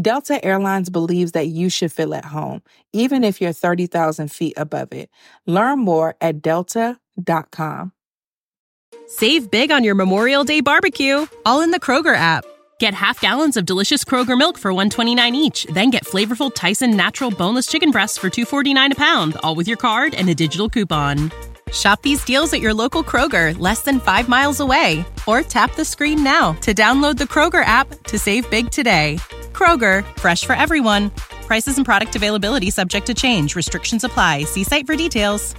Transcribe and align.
Delta 0.00 0.42
Airlines 0.42 0.88
believes 0.88 1.32
that 1.32 1.48
you 1.48 1.68
should 1.68 1.92
feel 1.92 2.14
at 2.14 2.24
home, 2.24 2.62
even 2.92 3.24
if 3.24 3.40
you're 3.40 3.52
30,000 3.52 4.32
feet 4.32 4.54
above 4.56 4.92
it. 4.92 5.10
Learn 5.46 5.80
more 5.80 6.16
at 6.20 6.40
delta.com. 6.40 7.92
Save 9.06 9.50
big 9.50 9.70
on 9.70 9.84
your 9.84 9.94
Memorial 9.94 10.44
Day 10.44 10.60
barbecue, 10.60 11.26
all 11.44 11.60
in 11.60 11.70
the 11.70 11.80
Kroger 11.80 12.16
app. 12.16 12.44
Get 12.78 12.94
half 12.94 13.20
gallons 13.20 13.58
of 13.58 13.66
delicious 13.66 14.02
Kroger 14.02 14.36
milk 14.36 14.58
for 14.58 14.72
129 14.72 15.34
each, 15.34 15.64
then 15.66 15.90
get 15.90 16.04
flavorful 16.04 16.52
Tyson 16.52 16.96
natural 16.96 17.30
boneless 17.30 17.66
chicken 17.66 17.90
breasts 17.90 18.16
for 18.16 18.30
249 18.30 18.92
a 18.92 18.94
pound, 18.94 19.36
all 19.42 19.54
with 19.54 19.68
your 19.68 19.76
card 19.76 20.14
and 20.14 20.28
a 20.30 20.34
digital 20.34 20.70
coupon. 20.70 21.30
Shop 21.70 22.00
these 22.02 22.24
deals 22.24 22.52
at 22.54 22.60
your 22.60 22.74
local 22.74 23.04
Kroger, 23.04 23.58
less 23.58 23.82
than 23.82 24.00
5 24.00 24.28
miles 24.28 24.60
away, 24.60 25.04
or 25.26 25.42
tap 25.42 25.74
the 25.74 25.84
screen 25.84 26.24
now 26.24 26.54
to 26.54 26.74
download 26.74 27.18
the 27.18 27.24
Kroger 27.24 27.64
app 27.64 27.88
to 28.04 28.18
save 28.18 28.50
big 28.50 28.70
today. 28.70 29.18
Kroger, 29.62 30.04
fresh 30.18 30.44
for 30.44 30.54
everyone. 30.54 31.10
Prices 31.46 31.76
and 31.76 31.86
product 31.86 32.16
availability 32.16 32.68
subject 32.68 33.06
to 33.06 33.14
change. 33.14 33.54
Restrictions 33.54 34.02
apply. 34.02 34.42
See 34.42 34.64
site 34.64 34.86
for 34.86 34.96
details. 34.96 35.54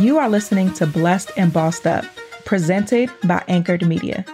You 0.00 0.16
are 0.16 0.30
listening 0.30 0.72
to 0.74 0.86
Blessed 0.86 1.30
and 1.36 1.52
Bossed 1.52 1.86
Up, 1.86 2.06
presented 2.46 3.10
by 3.24 3.44
Anchored 3.48 3.86
Media, 3.86 4.24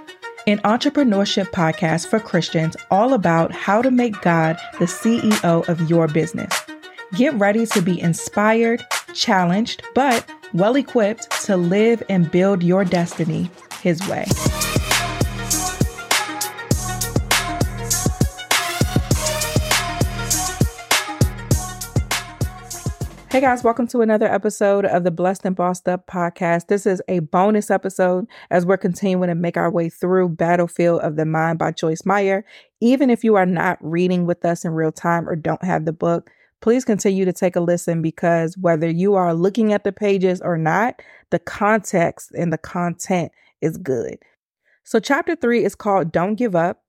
an 0.47 0.59
entrepreneurship 0.59 1.51
podcast 1.51 2.07
for 2.07 2.21
Christians 2.21 2.77
all 2.93 3.13
about 3.13 3.51
how 3.51 3.83
to 3.83 3.91
make 3.91 4.21
God 4.23 4.59
the 4.79 4.85
CEO 4.85 5.69
of 5.69 5.91
your 5.91 6.07
business. 6.07 6.55
Get 7.15 7.35
ready 7.35 7.67
to 7.67 7.83
be 7.83 8.01
inspired, 8.01 8.81
challenged, 9.13 9.83
but 9.97 10.25
well 10.55 10.77
equipped 10.77 11.33
to 11.47 11.57
live 11.57 12.01
and 12.09 12.31
build 12.31 12.63
your 12.63 12.85
destiny 12.85 13.51
His 13.83 14.07
way. 14.07 14.27
Hey 23.31 23.41
guys, 23.41 23.63
welcome 23.63 23.87
to 23.87 24.01
another 24.01 24.27
episode 24.27 24.85
of 24.85 25.05
the 25.05 25.13
Blessed 25.13 25.45
and 25.45 25.55
Bossed 25.55 25.89
Up 25.89 26.09
podcast. 26.09 26.67
This 26.67 26.85
is 26.85 27.01
a 27.07 27.21
bonus 27.21 27.71
episode 27.71 28.27
as 28.51 28.67
we're 28.67 28.77
continuing 28.77 29.29
to 29.29 29.37
make 29.37 29.57
our 29.57 29.71
way 29.71 29.89
through 29.89 30.31
Battlefield 30.31 31.01
of 31.03 31.15
the 31.15 31.25
Mind 31.25 31.57
by 31.57 31.71
Joyce 31.71 32.05
Meyer. 32.05 32.45
Even 32.81 33.09
if 33.09 33.23
you 33.23 33.37
are 33.37 33.47
not 33.47 33.79
reading 33.83 34.27
with 34.27 34.45
us 34.45 34.65
in 34.65 34.73
real 34.73 34.91
time 34.91 35.29
or 35.29 35.37
don't 35.37 35.63
have 35.63 35.85
the 35.85 35.93
book, 35.93 36.29
please 36.61 36.85
continue 36.85 37.25
to 37.25 37.33
take 37.33 37.55
a 37.55 37.61
listen 37.61 38.03
because 38.03 38.59
whether 38.59 38.91
you 38.91 39.15
are 39.15 39.33
looking 39.33 39.73
at 39.73 39.85
the 39.85 39.93
pages 39.93 40.41
or 40.41 40.59
not, 40.59 41.01
the 41.31 41.39
context 41.39 42.33
and 42.33 42.53
the 42.53 42.59
content 42.59 43.31
is 43.61 43.77
good. 43.77 44.19
So, 44.83 44.99
chapter 44.99 45.37
three 45.37 45.65
is 45.65 45.77
called 45.77 46.11
Don't 46.11 46.35
Give 46.35 46.57
Up. 46.57 46.83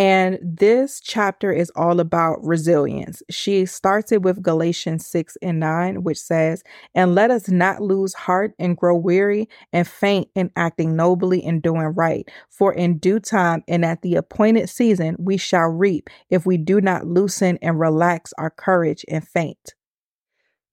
And 0.00 0.38
this 0.40 0.98
chapter 0.98 1.52
is 1.52 1.70
all 1.76 2.00
about 2.00 2.42
resilience. 2.42 3.22
She 3.28 3.66
starts 3.66 4.10
it 4.12 4.22
with 4.22 4.42
Galatians 4.42 5.04
6 5.04 5.36
and 5.42 5.60
9, 5.60 6.04
which 6.04 6.16
says, 6.16 6.64
And 6.94 7.14
let 7.14 7.30
us 7.30 7.50
not 7.50 7.82
lose 7.82 8.14
heart 8.14 8.54
and 8.58 8.78
grow 8.78 8.96
weary 8.96 9.46
and 9.74 9.86
faint 9.86 10.28
in 10.34 10.52
acting 10.56 10.96
nobly 10.96 11.44
and 11.44 11.60
doing 11.60 11.88
right. 11.88 12.26
For 12.48 12.72
in 12.72 12.96
due 12.96 13.20
time 13.20 13.62
and 13.68 13.84
at 13.84 14.00
the 14.00 14.14
appointed 14.14 14.70
season 14.70 15.16
we 15.18 15.36
shall 15.36 15.68
reap 15.68 16.08
if 16.30 16.46
we 16.46 16.56
do 16.56 16.80
not 16.80 17.06
loosen 17.06 17.58
and 17.60 17.78
relax 17.78 18.32
our 18.38 18.48
courage 18.48 19.04
and 19.06 19.28
faint. 19.28 19.74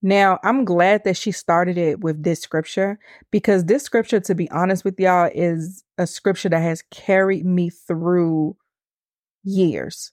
Now, 0.01 0.39
I'm 0.41 0.63
glad 0.63 1.03
that 1.03 1.17
she 1.17 1.33
started 1.33 1.77
it 1.77 1.99
with 1.99 2.23
this 2.23 2.39
scripture 2.39 2.97
because 3.29 3.65
this 3.65 3.83
scripture, 3.83 4.21
to 4.21 4.35
be 4.35 4.49
honest 4.51 4.85
with 4.85 4.97
y'all, 4.97 5.29
is 5.35 5.83
a 5.97 6.07
scripture 6.07 6.47
that 6.47 6.61
has 6.61 6.81
carried 6.91 7.45
me 7.45 7.69
through 7.69 8.55
years 9.47 10.11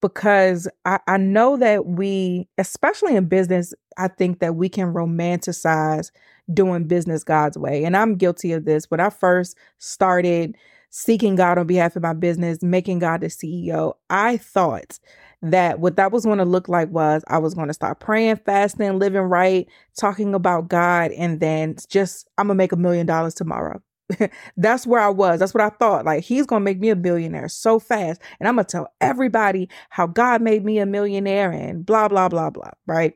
because 0.00 0.68
I, 0.84 0.98
I 1.06 1.16
know 1.16 1.56
that 1.56 1.86
we, 1.86 2.48
especially 2.58 3.16
in 3.16 3.26
business, 3.26 3.74
I 3.96 4.08
think 4.08 4.40
that 4.40 4.54
we 4.56 4.68
can 4.68 4.92
romanticize 4.92 6.10
doing 6.52 6.84
business 6.84 7.24
God's 7.24 7.58
way. 7.58 7.84
And 7.84 7.96
I'm 7.96 8.16
guilty 8.16 8.52
of 8.52 8.64
this. 8.64 8.90
When 8.90 9.00
I 9.00 9.10
first 9.10 9.56
started 9.78 10.56
seeking 10.90 11.34
God 11.34 11.58
on 11.58 11.66
behalf 11.66 11.96
of 11.96 12.02
my 12.02 12.12
business, 12.12 12.62
making 12.62 13.00
God 13.00 13.20
the 13.20 13.26
CEO, 13.28 13.94
I 14.10 14.36
thought 14.36 14.98
that 15.42 15.80
what 15.80 15.96
that 15.96 16.12
was 16.12 16.24
going 16.24 16.38
to 16.38 16.44
look 16.44 16.68
like 16.68 16.88
was 16.90 17.24
I 17.28 17.38
was 17.38 17.54
going 17.54 17.68
to 17.68 17.74
start 17.74 18.00
praying, 18.00 18.36
fasting, 18.36 18.98
living 18.98 19.22
right, 19.22 19.66
talking 19.98 20.34
about 20.34 20.68
God, 20.68 21.10
and 21.12 21.40
then 21.40 21.76
just 21.88 22.28
I'm 22.38 22.46
going 22.46 22.56
to 22.56 22.58
make 22.58 22.72
a 22.72 22.76
million 22.76 23.06
dollars 23.06 23.34
tomorrow. 23.34 23.80
that's 24.56 24.86
where 24.86 25.00
I 25.00 25.08
was. 25.08 25.40
That's 25.40 25.54
what 25.54 25.64
I 25.64 25.70
thought. 25.70 26.04
Like 26.04 26.24
he's 26.24 26.46
gonna 26.46 26.64
make 26.64 26.78
me 26.80 26.90
a 26.90 26.96
billionaire 26.96 27.48
so 27.48 27.78
fast, 27.78 28.20
and 28.38 28.48
I'm 28.48 28.56
gonna 28.56 28.64
tell 28.64 28.88
everybody 29.00 29.68
how 29.90 30.06
God 30.06 30.42
made 30.42 30.64
me 30.64 30.78
a 30.78 30.86
millionaire 30.86 31.50
and 31.50 31.84
blah 31.84 32.08
blah 32.08 32.28
blah 32.28 32.50
blah. 32.50 32.70
Right? 32.86 33.14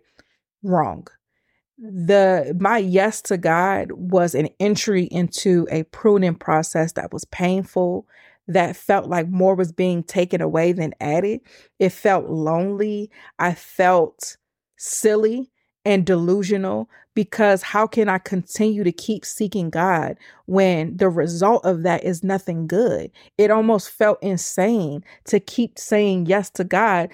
Wrong. 0.62 1.06
The 1.78 2.56
my 2.60 2.78
yes 2.78 3.22
to 3.22 3.38
God 3.38 3.92
was 3.92 4.34
an 4.34 4.48
entry 4.58 5.04
into 5.04 5.66
a 5.70 5.84
pruning 5.84 6.34
process 6.34 6.92
that 6.92 7.12
was 7.12 7.24
painful. 7.26 8.06
That 8.48 8.74
felt 8.74 9.08
like 9.08 9.28
more 9.28 9.54
was 9.54 9.70
being 9.70 10.02
taken 10.02 10.40
away 10.40 10.72
than 10.72 10.92
added. 11.00 11.40
It 11.78 11.90
felt 11.90 12.28
lonely. 12.28 13.10
I 13.38 13.54
felt 13.54 14.36
silly 14.76 15.52
and 15.84 16.04
delusional 16.04 16.88
because 17.20 17.60
how 17.60 17.86
can 17.86 18.08
I 18.08 18.16
continue 18.16 18.82
to 18.82 18.92
keep 18.92 19.26
seeking 19.26 19.68
God 19.68 20.16
when 20.46 20.96
the 20.96 21.10
result 21.10 21.66
of 21.66 21.82
that 21.82 22.02
is 22.02 22.24
nothing 22.24 22.66
good? 22.66 23.10
It 23.36 23.50
almost 23.50 23.90
felt 23.90 24.16
insane 24.22 25.04
to 25.26 25.38
keep 25.38 25.78
saying 25.78 26.24
yes 26.24 26.48
to 26.52 26.64
God 26.64 27.10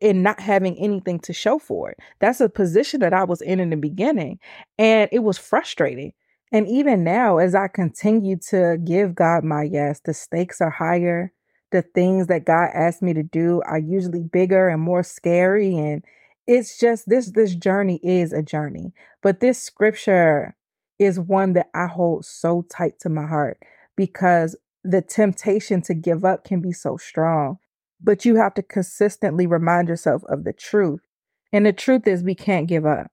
and 0.00 0.22
not 0.22 0.40
having 0.40 0.78
anything 0.78 1.18
to 1.20 1.34
show 1.34 1.58
for 1.58 1.90
it. 1.90 1.98
That's 2.20 2.40
a 2.40 2.48
position 2.48 3.00
that 3.00 3.12
I 3.12 3.24
was 3.24 3.42
in 3.42 3.60
in 3.60 3.68
the 3.68 3.76
beginning, 3.76 4.38
and 4.78 5.10
it 5.12 5.18
was 5.18 5.36
frustrating. 5.36 6.14
And 6.52 6.66
even 6.66 7.04
now, 7.04 7.36
as 7.36 7.54
I 7.54 7.68
continue 7.68 8.38
to 8.48 8.78
give 8.82 9.14
God 9.14 9.44
my 9.44 9.64
yes, 9.64 10.00
the 10.02 10.14
stakes 10.14 10.62
are 10.62 10.70
higher. 10.70 11.34
The 11.70 11.82
things 11.82 12.28
that 12.28 12.46
God 12.46 12.70
asked 12.72 13.02
me 13.02 13.12
to 13.12 13.22
do 13.22 13.60
are 13.66 13.78
usually 13.78 14.22
bigger 14.22 14.70
and 14.70 14.80
more 14.80 15.02
scary 15.02 15.76
and 15.76 16.02
it's 16.50 16.78
just 16.78 17.08
this 17.08 17.32
this 17.32 17.54
journey 17.54 18.00
is 18.02 18.32
a 18.32 18.42
journey 18.42 18.92
but 19.22 19.40
this 19.40 19.62
scripture 19.62 20.56
is 20.98 21.20
one 21.20 21.52
that 21.52 21.70
i 21.74 21.86
hold 21.86 22.24
so 22.24 22.66
tight 22.70 22.98
to 23.00 23.08
my 23.08 23.26
heart 23.26 23.58
because 23.96 24.56
the 24.82 25.02
temptation 25.02 25.80
to 25.82 25.94
give 25.94 26.24
up 26.24 26.44
can 26.44 26.60
be 26.60 26.72
so 26.72 26.96
strong 26.96 27.58
but 28.02 28.24
you 28.24 28.36
have 28.36 28.54
to 28.54 28.62
consistently 28.62 29.46
remind 29.46 29.88
yourself 29.88 30.22
of 30.28 30.44
the 30.44 30.52
truth 30.52 31.06
and 31.52 31.66
the 31.66 31.72
truth 31.72 32.06
is 32.06 32.22
we 32.22 32.34
can't 32.34 32.68
give 32.68 32.86
up. 32.86 33.10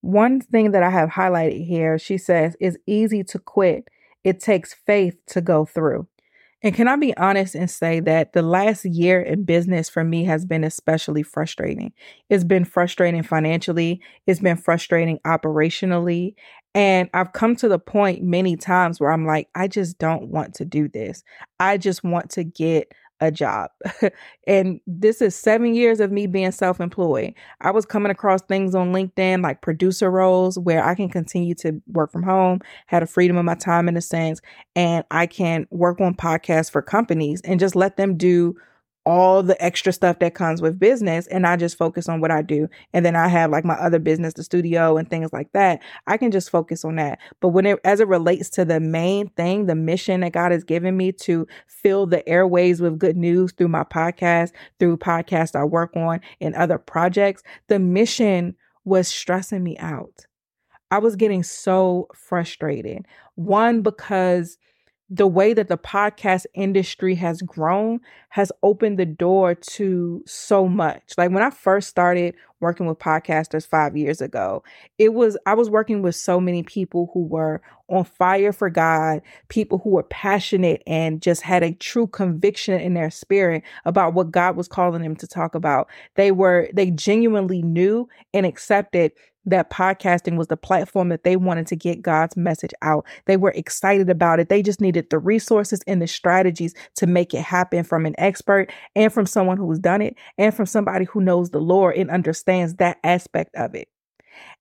One 0.00 0.40
thing 0.40 0.70
that 0.72 0.82
i 0.82 0.90
have 0.90 1.10
highlighted 1.10 1.66
here 1.66 1.98
she 1.98 2.18
says 2.18 2.56
is 2.60 2.78
easy 2.86 3.24
to 3.24 3.38
quit. 3.38 3.88
It 4.24 4.40
takes 4.40 4.74
faith 4.74 5.16
to 5.28 5.40
go 5.40 5.64
through 5.64 6.06
and 6.66 6.74
can 6.74 6.88
I 6.88 6.96
be 6.96 7.16
honest 7.16 7.54
and 7.54 7.70
say 7.70 8.00
that 8.00 8.32
the 8.32 8.42
last 8.42 8.84
year 8.84 9.20
in 9.22 9.44
business 9.44 9.88
for 9.88 10.02
me 10.02 10.24
has 10.24 10.44
been 10.44 10.64
especially 10.64 11.22
frustrating? 11.22 11.92
It's 12.28 12.42
been 12.42 12.64
frustrating 12.64 13.22
financially, 13.22 14.00
it's 14.26 14.40
been 14.40 14.56
frustrating 14.56 15.20
operationally. 15.24 16.34
And 16.74 17.08
I've 17.14 17.32
come 17.32 17.54
to 17.56 17.68
the 17.68 17.78
point 17.78 18.24
many 18.24 18.56
times 18.56 18.98
where 18.98 19.12
I'm 19.12 19.24
like, 19.24 19.48
I 19.54 19.68
just 19.68 19.98
don't 19.98 20.26
want 20.26 20.54
to 20.54 20.64
do 20.64 20.88
this. 20.88 21.22
I 21.60 21.78
just 21.78 22.02
want 22.02 22.30
to 22.30 22.42
get 22.42 22.90
a 23.20 23.30
job. 23.30 23.70
and 24.46 24.80
this 24.86 25.22
is 25.22 25.34
seven 25.34 25.74
years 25.74 26.00
of 26.00 26.12
me 26.12 26.26
being 26.26 26.52
self 26.52 26.80
employed. 26.80 27.34
I 27.60 27.70
was 27.70 27.86
coming 27.86 28.10
across 28.10 28.42
things 28.42 28.74
on 28.74 28.92
LinkedIn 28.92 29.42
like 29.42 29.62
producer 29.62 30.10
roles 30.10 30.58
where 30.58 30.84
I 30.84 30.94
can 30.94 31.08
continue 31.08 31.54
to 31.56 31.80
work 31.88 32.12
from 32.12 32.22
home, 32.22 32.60
had 32.86 33.02
a 33.02 33.06
freedom 33.06 33.36
of 33.36 33.44
my 33.44 33.54
time 33.54 33.88
in 33.88 33.96
a 33.96 34.02
sense, 34.02 34.40
and 34.74 35.04
I 35.10 35.26
can 35.26 35.66
work 35.70 36.00
on 36.00 36.14
podcasts 36.14 36.70
for 36.70 36.82
companies 36.82 37.40
and 37.42 37.60
just 37.60 37.76
let 37.76 37.96
them 37.96 38.16
do 38.16 38.56
all 39.06 39.40
the 39.40 39.62
extra 39.64 39.92
stuff 39.92 40.18
that 40.18 40.34
comes 40.34 40.60
with 40.60 40.80
business 40.80 41.28
and 41.28 41.46
I 41.46 41.56
just 41.56 41.78
focus 41.78 42.08
on 42.08 42.20
what 42.20 42.32
I 42.32 42.42
do. 42.42 42.68
And 42.92 43.06
then 43.06 43.14
I 43.14 43.28
have 43.28 43.52
like 43.52 43.64
my 43.64 43.74
other 43.74 44.00
business, 44.00 44.34
the 44.34 44.42
studio 44.42 44.96
and 44.96 45.08
things 45.08 45.32
like 45.32 45.52
that. 45.52 45.80
I 46.08 46.16
can 46.16 46.32
just 46.32 46.50
focus 46.50 46.84
on 46.84 46.96
that. 46.96 47.20
But 47.40 47.50
when 47.50 47.66
it, 47.66 47.78
as 47.84 48.00
it 48.00 48.08
relates 48.08 48.50
to 48.50 48.64
the 48.64 48.80
main 48.80 49.28
thing, 49.30 49.66
the 49.66 49.76
mission 49.76 50.20
that 50.20 50.32
God 50.32 50.50
has 50.50 50.64
given 50.64 50.96
me 50.96 51.12
to 51.12 51.46
fill 51.68 52.06
the 52.06 52.28
airways 52.28 52.80
with 52.80 52.98
good 52.98 53.16
news 53.16 53.52
through 53.52 53.68
my 53.68 53.84
podcast, 53.84 54.50
through 54.80 54.96
podcasts 54.96 55.54
I 55.54 55.62
work 55.62 55.94
on 55.94 56.20
and 56.40 56.56
other 56.56 56.78
projects, 56.78 57.44
the 57.68 57.78
mission 57.78 58.56
was 58.84 59.06
stressing 59.06 59.62
me 59.62 59.78
out. 59.78 60.26
I 60.90 60.98
was 60.98 61.14
getting 61.14 61.44
so 61.44 62.08
frustrated. 62.12 63.06
One, 63.36 63.82
because 63.82 64.58
the 65.08 65.26
way 65.26 65.54
that 65.54 65.68
the 65.68 65.78
podcast 65.78 66.46
industry 66.54 67.14
has 67.14 67.40
grown 67.42 68.00
has 68.30 68.50
opened 68.62 68.98
the 68.98 69.06
door 69.06 69.54
to 69.54 70.22
so 70.26 70.66
much. 70.66 71.12
Like 71.16 71.30
when 71.30 71.44
I 71.44 71.50
first 71.50 71.88
started 71.88 72.34
working 72.60 72.86
with 72.86 72.98
podcasters 72.98 73.66
5 73.66 73.96
years 73.96 74.20
ago, 74.20 74.64
it 74.98 75.14
was 75.14 75.36
I 75.46 75.54
was 75.54 75.70
working 75.70 76.02
with 76.02 76.16
so 76.16 76.40
many 76.40 76.64
people 76.64 77.10
who 77.14 77.24
were 77.24 77.62
on 77.88 78.02
fire 78.04 78.52
for 78.52 78.68
God, 78.68 79.22
people 79.48 79.78
who 79.78 79.90
were 79.90 80.02
passionate 80.02 80.82
and 80.88 81.22
just 81.22 81.42
had 81.42 81.62
a 81.62 81.74
true 81.74 82.08
conviction 82.08 82.80
in 82.80 82.94
their 82.94 83.10
spirit 83.10 83.62
about 83.84 84.14
what 84.14 84.32
God 84.32 84.56
was 84.56 84.66
calling 84.66 85.02
them 85.02 85.14
to 85.16 85.26
talk 85.28 85.54
about. 85.54 85.88
They 86.16 86.32
were 86.32 86.68
they 86.72 86.90
genuinely 86.90 87.62
knew 87.62 88.08
and 88.34 88.44
accepted 88.44 89.12
that 89.46 89.70
podcasting 89.70 90.36
was 90.36 90.48
the 90.48 90.56
platform 90.56 91.08
that 91.08 91.24
they 91.24 91.36
wanted 91.36 91.66
to 91.68 91.76
get 91.76 92.02
God's 92.02 92.36
message 92.36 92.72
out. 92.82 93.06
They 93.24 93.36
were 93.36 93.52
excited 93.52 94.10
about 94.10 94.40
it. 94.40 94.48
They 94.48 94.62
just 94.62 94.80
needed 94.80 95.10
the 95.10 95.18
resources 95.18 95.80
and 95.86 96.02
the 96.02 96.06
strategies 96.06 96.74
to 96.96 97.06
make 97.06 97.32
it 97.32 97.42
happen 97.42 97.84
from 97.84 98.06
an 98.06 98.14
expert 98.18 98.72
and 98.94 99.12
from 99.12 99.26
someone 99.26 99.56
who's 99.56 99.78
done 99.78 100.02
it 100.02 100.16
and 100.36 100.54
from 100.54 100.66
somebody 100.66 101.04
who 101.06 101.20
knows 101.20 101.50
the 101.50 101.60
Lord 101.60 101.96
and 101.96 102.10
understands 102.10 102.74
that 102.74 102.98
aspect 103.04 103.54
of 103.54 103.74
it. 103.74 103.88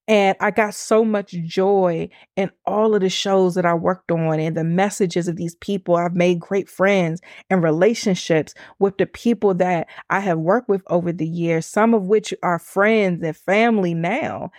And 0.07 0.37
I 0.39 0.51
got 0.51 0.75
so 0.75 1.03
much 1.03 1.31
joy 1.31 2.09
in 2.35 2.51
all 2.65 2.93
of 2.93 3.01
the 3.01 3.09
shows 3.09 3.55
that 3.55 3.65
I 3.65 3.73
worked 3.73 4.11
on 4.11 4.39
and 4.39 4.55
the 4.55 4.63
messages 4.63 5.27
of 5.27 5.35
these 5.35 5.55
people. 5.55 5.95
I've 5.95 6.15
made 6.15 6.39
great 6.39 6.69
friends 6.69 7.21
and 7.49 7.63
relationships 7.63 8.53
with 8.77 8.97
the 8.97 9.07
people 9.07 9.55
that 9.55 9.87
I 10.11 10.19
have 10.19 10.37
worked 10.37 10.69
with 10.69 10.83
over 10.87 11.11
the 11.11 11.27
years, 11.27 11.65
some 11.65 11.95
of 11.95 12.03
which 12.03 12.33
are 12.43 12.59
friends 12.59 13.23
and 13.23 13.35
family 13.35 13.95
now. 13.95 14.51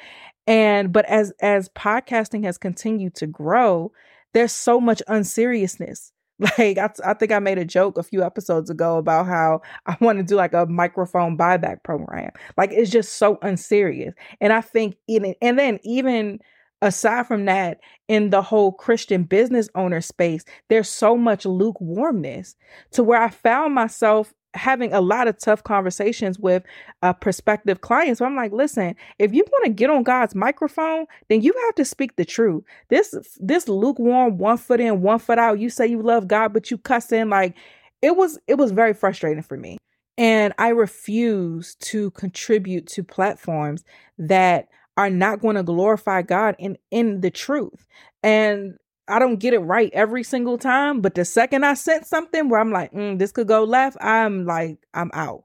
And 0.49 0.93
but 0.93 1.05
as 1.07 1.33
as 1.41 1.69
podcasting 1.71 2.45
has 2.45 2.59
continued 2.59 3.15
to 3.17 3.27
grow, 3.27 3.93
there's 4.35 4.53
so 4.53 4.81
much 4.81 5.03
unseriousness 5.07 6.13
like 6.59 6.79
I, 6.79 6.91
I 7.05 7.15
think 7.15 7.33
I 7.33 7.39
made 7.39 7.59
a 7.59 7.65
joke 7.65 7.97
a 7.99 8.03
few 8.03 8.23
episodes 8.23 8.69
ago 8.71 8.99
about 8.99 9.27
how 9.27 9.63
I 9.87 9.97
want 10.05 10.19
to 10.19 10.25
do 10.25 10.37
like 10.37 10.53
a 10.53 10.67
microphone 10.67 11.37
buyback 11.37 11.83
program. 11.83 12.31
Like 12.57 12.73
it's 12.73 12.91
just 12.91 13.15
so 13.15 13.39
unserious. 13.43 14.15
And 14.41 14.53
I 14.53 14.61
think 14.61 14.97
and 15.09 15.59
then 15.59 15.79
even 15.83 16.41
aside 16.83 17.27
from 17.27 17.47
that, 17.47 17.81
in 18.09 18.31
the 18.31 18.43
whole 18.43 18.73
Christian 18.73 19.25
business 19.25 19.69
owner 19.75 20.01
space, 20.01 20.45
there's 20.69 20.89
so 20.89 21.17
much 21.17 21.47
lukewarmness 21.47 22.55
to 22.93 23.03
where 23.03 23.21
I 23.21 23.31
found 23.31 23.75
myself 23.75 24.33
having 24.57 24.93
a 24.93 25.01
lot 25.01 25.29
of 25.29 25.39
tough 25.39 25.63
conversations 25.63 26.39
with 26.39 26.63
uh, 27.03 27.13
prospective 27.13 27.81
clients. 27.81 28.19
So 28.19 28.25
I'm 28.25 28.37
like, 28.37 28.53
listen, 28.53 28.97
if 29.19 29.33
you 29.33 29.45
want 29.51 29.67
to 29.67 29.71
get 29.71 29.91
on 29.91 30.03
God's 30.03 30.35
microphone, 30.35 31.07
then 31.29 31.43
you 31.43 31.55
have 31.67 31.75
to 31.77 31.85
speak 31.85 32.17
the 32.17 32.25
truth. 32.25 32.65
This 32.89 33.15
this 33.39 33.69
lukewarm, 33.69 34.39
one 34.39 34.59
foot 34.59 34.81
in, 34.81 35.03
one 35.03 35.19
foot 35.19 35.39
out. 35.39 35.59
You 35.59 35.71
say 35.71 35.87
you 35.87 36.03
love 36.03 36.27
God, 36.29 36.53
but 36.53 36.71
you 36.71 36.79
cuss 36.79 37.13
in 37.13 37.31
like 37.31 37.55
it 38.03 38.17
was. 38.17 38.39
It 38.47 38.55
was 38.55 38.73
very 38.73 38.95
frustrating 38.95 39.43
for 39.43 39.57
me, 39.57 39.79
and 40.19 40.53
I 40.59 40.69
refuse 40.69 41.77
to 41.77 42.11
contribute 42.13 42.87
to 42.89 43.05
platforms 43.05 43.85
that 44.19 44.69
are 44.97 45.11
not 45.11 45.41
going 45.41 45.57
to 45.57 45.63
glorify 45.63 46.23
God 46.23 46.57
in 46.59 46.79
in 46.91 47.21
the 47.21 47.31
truth. 47.31 47.87
And 48.23 48.77
I 49.09 49.19
don't 49.19 49.39
get 49.39 49.55
it 49.55 49.61
right 49.61 49.91
every 49.93 50.23
single 50.23 50.59
time, 50.59 51.01
but 51.01 51.15
the 51.15 51.25
second 51.25 51.65
I 51.65 51.75
sent 51.75 52.07
something 52.07 52.49
where 52.49 52.61
I'm 52.61 52.73
like, 52.73 52.93
mm, 52.93 53.19
this 53.19 53.33
could 53.33 53.49
go 53.49 53.65
left, 53.65 53.97
I'm 54.01 54.45
like, 54.45 54.79
I'm 54.95 55.11
out. 55.15 55.45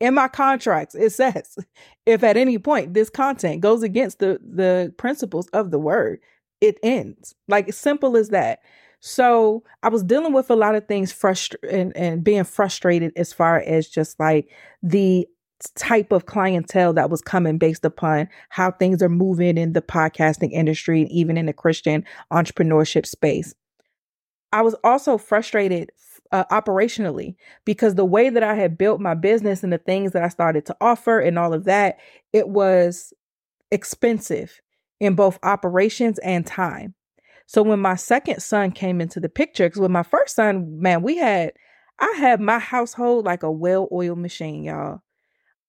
In 0.00 0.14
my 0.14 0.28
contracts, 0.28 0.94
it 0.94 1.10
says 1.10 1.56
if 2.06 2.22
at 2.22 2.36
any 2.36 2.58
point 2.58 2.94
this 2.94 3.10
content 3.10 3.60
goes 3.60 3.82
against 3.82 4.18
the 4.18 4.38
the 4.42 4.92
principles 4.96 5.48
of 5.48 5.70
the 5.70 5.78
word, 5.78 6.20
it 6.60 6.78
ends. 6.82 7.34
Like 7.48 7.72
simple 7.72 8.16
as 8.16 8.30
that. 8.30 8.60
So 9.00 9.62
I 9.82 9.90
was 9.90 10.02
dealing 10.02 10.32
with 10.32 10.50
a 10.50 10.56
lot 10.56 10.74
of 10.74 10.88
things 10.88 11.12
frustrated 11.12 11.70
and, 11.70 11.94
and 11.94 12.24
being 12.24 12.44
frustrated 12.44 13.12
as 13.16 13.34
far 13.34 13.58
as 13.58 13.86
just 13.86 14.18
like 14.18 14.50
the 14.82 15.28
type 15.70 16.12
of 16.12 16.26
clientele 16.26 16.92
that 16.94 17.10
was 17.10 17.22
coming 17.22 17.58
based 17.58 17.84
upon 17.84 18.28
how 18.48 18.70
things 18.70 19.02
are 19.02 19.08
moving 19.08 19.56
in 19.58 19.72
the 19.72 19.82
podcasting 19.82 20.50
industry 20.52 21.02
and 21.02 21.10
even 21.10 21.36
in 21.36 21.46
the 21.46 21.52
Christian 21.52 22.04
entrepreneurship 22.32 23.06
space. 23.06 23.54
I 24.52 24.62
was 24.62 24.74
also 24.84 25.18
frustrated 25.18 25.90
uh, 26.32 26.44
operationally 26.50 27.34
because 27.64 27.94
the 27.94 28.04
way 28.04 28.30
that 28.30 28.42
I 28.42 28.54
had 28.54 28.78
built 28.78 29.00
my 29.00 29.14
business 29.14 29.62
and 29.62 29.72
the 29.72 29.78
things 29.78 30.12
that 30.12 30.22
I 30.22 30.28
started 30.28 30.66
to 30.66 30.76
offer 30.80 31.18
and 31.20 31.38
all 31.38 31.52
of 31.52 31.64
that, 31.64 31.98
it 32.32 32.48
was 32.48 33.12
expensive 33.70 34.60
in 35.00 35.14
both 35.14 35.38
operations 35.42 36.18
and 36.20 36.46
time. 36.46 36.94
So 37.46 37.62
when 37.62 37.80
my 37.80 37.96
second 37.96 38.40
son 38.40 38.70
came 38.70 39.00
into 39.00 39.20
the 39.20 39.28
picture, 39.28 39.66
because 39.68 39.80
with 39.80 39.90
my 39.90 40.02
first 40.02 40.34
son, 40.34 40.80
man, 40.80 41.02
we 41.02 41.16
had 41.16 41.52
I 41.98 42.14
had 42.18 42.40
my 42.40 42.58
household 42.58 43.24
like 43.24 43.42
a 43.42 43.52
well-oiled 43.52 44.18
machine, 44.18 44.64
y'all. 44.64 45.02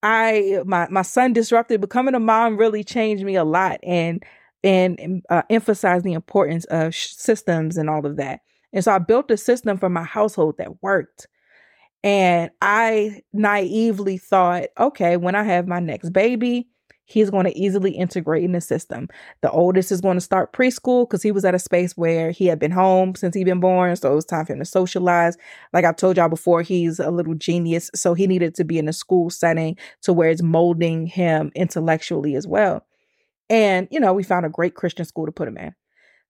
I 0.05 0.61
my 0.65 0.87
my 0.91 1.01
son 1.01 1.33
disrupted 1.33 1.81
becoming 1.81 2.13
a 2.13 2.19
mom 2.19 2.57
really 2.57 2.83
changed 2.83 3.25
me 3.25 3.35
a 3.35 3.43
lot 3.43 3.79
and 3.81 4.23
and 4.63 5.23
uh, 5.31 5.41
emphasized 5.49 6.05
the 6.05 6.13
importance 6.13 6.65
of 6.65 6.93
sh- 6.93 7.13
systems 7.13 7.75
and 7.75 7.89
all 7.89 8.05
of 8.05 8.17
that. 8.17 8.41
And 8.71 8.83
so 8.83 8.91
I 8.91 8.99
built 8.99 9.31
a 9.31 9.37
system 9.37 9.77
for 9.79 9.89
my 9.89 10.03
household 10.03 10.57
that 10.59 10.83
worked. 10.83 11.27
And 12.03 12.51
I 12.61 13.21
naively 13.33 14.17
thought, 14.19 14.65
okay, 14.79 15.17
when 15.17 15.35
I 15.35 15.43
have 15.43 15.67
my 15.67 15.79
next 15.79 16.11
baby, 16.13 16.67
he's 17.05 17.29
going 17.29 17.45
to 17.45 17.57
easily 17.57 17.91
integrate 17.91 18.43
in 18.43 18.51
the 18.51 18.61
system. 18.61 19.07
The 19.41 19.51
oldest 19.51 19.91
is 19.91 20.01
going 20.01 20.17
to 20.17 20.21
start 20.21 20.53
preschool 20.53 21.07
because 21.07 21.23
he 21.23 21.31
was 21.31 21.45
at 21.45 21.55
a 21.55 21.59
space 21.59 21.95
where 21.95 22.31
he 22.31 22.47
had 22.47 22.59
been 22.59 22.71
home 22.71 23.15
since 23.15 23.35
he'd 23.35 23.45
been 23.45 23.59
born. 23.59 23.95
So 23.95 24.11
it 24.11 24.15
was 24.15 24.25
time 24.25 24.45
for 24.45 24.53
him 24.53 24.59
to 24.59 24.65
socialize. 24.65 25.37
Like 25.71 25.85
I've 25.85 25.95
told 25.95 26.17
y'all 26.17 26.29
before, 26.29 26.63
he's 26.63 26.99
a 26.99 27.11
little 27.11 27.35
genius. 27.35 27.91
So 27.95 28.13
he 28.13 28.27
needed 28.27 28.55
to 28.55 28.63
be 28.63 28.79
in 28.79 28.87
a 28.87 28.93
school 28.93 29.29
setting 29.29 29.77
to 30.01 30.13
where 30.13 30.29
it's 30.29 30.41
molding 30.41 31.05
him 31.05 31.51
intellectually 31.55 32.35
as 32.35 32.47
well. 32.47 32.85
And, 33.49 33.87
you 33.91 33.99
know, 33.99 34.13
we 34.13 34.23
found 34.23 34.45
a 34.45 34.49
great 34.49 34.73
Christian 34.73 35.05
school 35.05 35.27
to 35.27 35.31
put 35.31 35.47
him 35.47 35.57
in. 35.57 35.73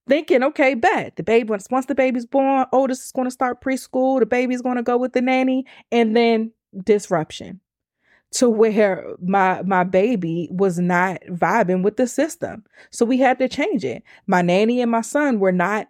Thinking, 0.07 0.43
okay, 0.43 0.75
bet 0.75 1.15
the 1.15 1.23
baby 1.23 1.49
once 1.49 1.67
once 1.71 1.87
the 1.87 1.95
baby's 1.95 2.27
born, 2.27 2.67
oldest 2.71 3.05
is 3.05 3.11
going 3.11 3.25
to 3.25 3.31
start 3.31 3.63
preschool, 3.63 4.19
the 4.19 4.27
baby's 4.27 4.61
going 4.61 4.75
to 4.75 4.83
go 4.83 4.97
with 4.97 5.13
the 5.13 5.21
nanny, 5.21 5.65
and 5.91 6.15
then 6.15 6.51
disruption 6.83 7.59
to 8.31 8.49
where 8.49 9.15
my 9.21 9.61
my 9.63 9.83
baby 9.83 10.49
was 10.51 10.77
not 10.79 11.21
vibing 11.29 11.83
with 11.83 11.97
the 11.97 12.07
system. 12.07 12.63
So 12.91 13.05
we 13.05 13.17
had 13.17 13.39
to 13.39 13.47
change 13.47 13.85
it. 13.85 14.03
My 14.27 14.41
nanny 14.41 14.81
and 14.81 14.91
my 14.91 15.01
son 15.01 15.39
were 15.39 15.51
not 15.51 15.87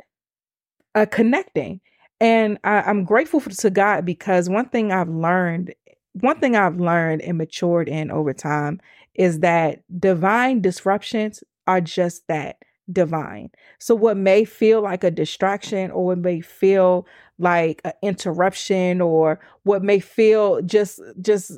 uh, 0.93 1.05
connecting. 1.11 1.81
And 2.21 2.57
I, 2.63 2.81
I'm 2.81 3.03
grateful 3.03 3.39
for, 3.39 3.49
to 3.49 3.69
God 3.69 4.05
because 4.05 4.49
one 4.49 4.69
thing 4.69 4.91
I've 4.91 5.09
learned, 5.09 5.73
one 6.13 6.39
thing 6.39 6.55
I've 6.55 6.79
learned 6.79 7.21
and 7.21 7.37
matured 7.37 7.89
in 7.89 8.09
over 8.09 8.33
time 8.33 8.79
is 9.15 9.39
that 9.39 9.83
divine 9.99 10.61
disruptions 10.61 11.43
are 11.67 11.81
just 11.81 12.27
that 12.27 12.57
divine. 12.91 13.49
So 13.79 13.95
what 13.95 14.17
may 14.17 14.45
feel 14.45 14.81
like 14.81 15.03
a 15.03 15.11
distraction 15.11 15.91
or 15.91 16.05
what 16.05 16.19
may 16.19 16.41
feel 16.41 17.07
like 17.39 17.81
an 17.83 17.93
interruption 18.01 19.01
or 19.01 19.39
what 19.63 19.83
may 19.83 19.99
feel 19.99 20.61
just 20.61 21.01
just 21.21 21.57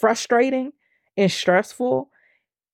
frustrating 0.00 0.72
and 1.16 1.30
stressful 1.30 2.10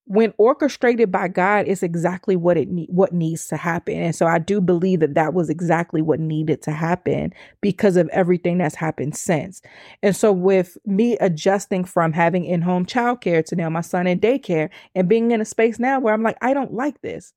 when 0.06 0.34
orchestrated 0.38 1.12
by 1.12 1.28
God 1.28 1.68
is 1.68 1.84
exactly 1.84 2.34
what 2.34 2.56
it 2.56 2.68
ne- 2.68 2.88
what 2.90 3.12
needs 3.12 3.46
to 3.46 3.56
happen. 3.56 3.94
And 3.94 4.14
so 4.14 4.26
I 4.26 4.40
do 4.40 4.60
believe 4.60 4.98
that 5.00 5.14
that 5.14 5.34
was 5.34 5.48
exactly 5.48 6.02
what 6.02 6.18
needed 6.18 6.62
to 6.62 6.72
happen 6.72 7.32
because 7.60 7.96
of 7.96 8.08
everything 8.08 8.58
that's 8.58 8.74
happened 8.74 9.16
since. 9.16 9.62
And 10.02 10.16
so 10.16 10.32
with 10.32 10.76
me 10.84 11.16
adjusting 11.18 11.84
from 11.84 12.12
having 12.12 12.44
in-home 12.44 12.86
childcare 12.86 13.44
to 13.46 13.54
now 13.54 13.70
my 13.70 13.82
son 13.82 14.08
in 14.08 14.18
daycare 14.18 14.70
and 14.96 15.08
being 15.08 15.30
in 15.30 15.40
a 15.40 15.44
space 15.44 15.78
now 15.78 16.00
where 16.00 16.12
I'm 16.12 16.24
like 16.24 16.38
I 16.42 16.54
don't 16.54 16.74
like 16.74 17.00
this. 17.02 17.32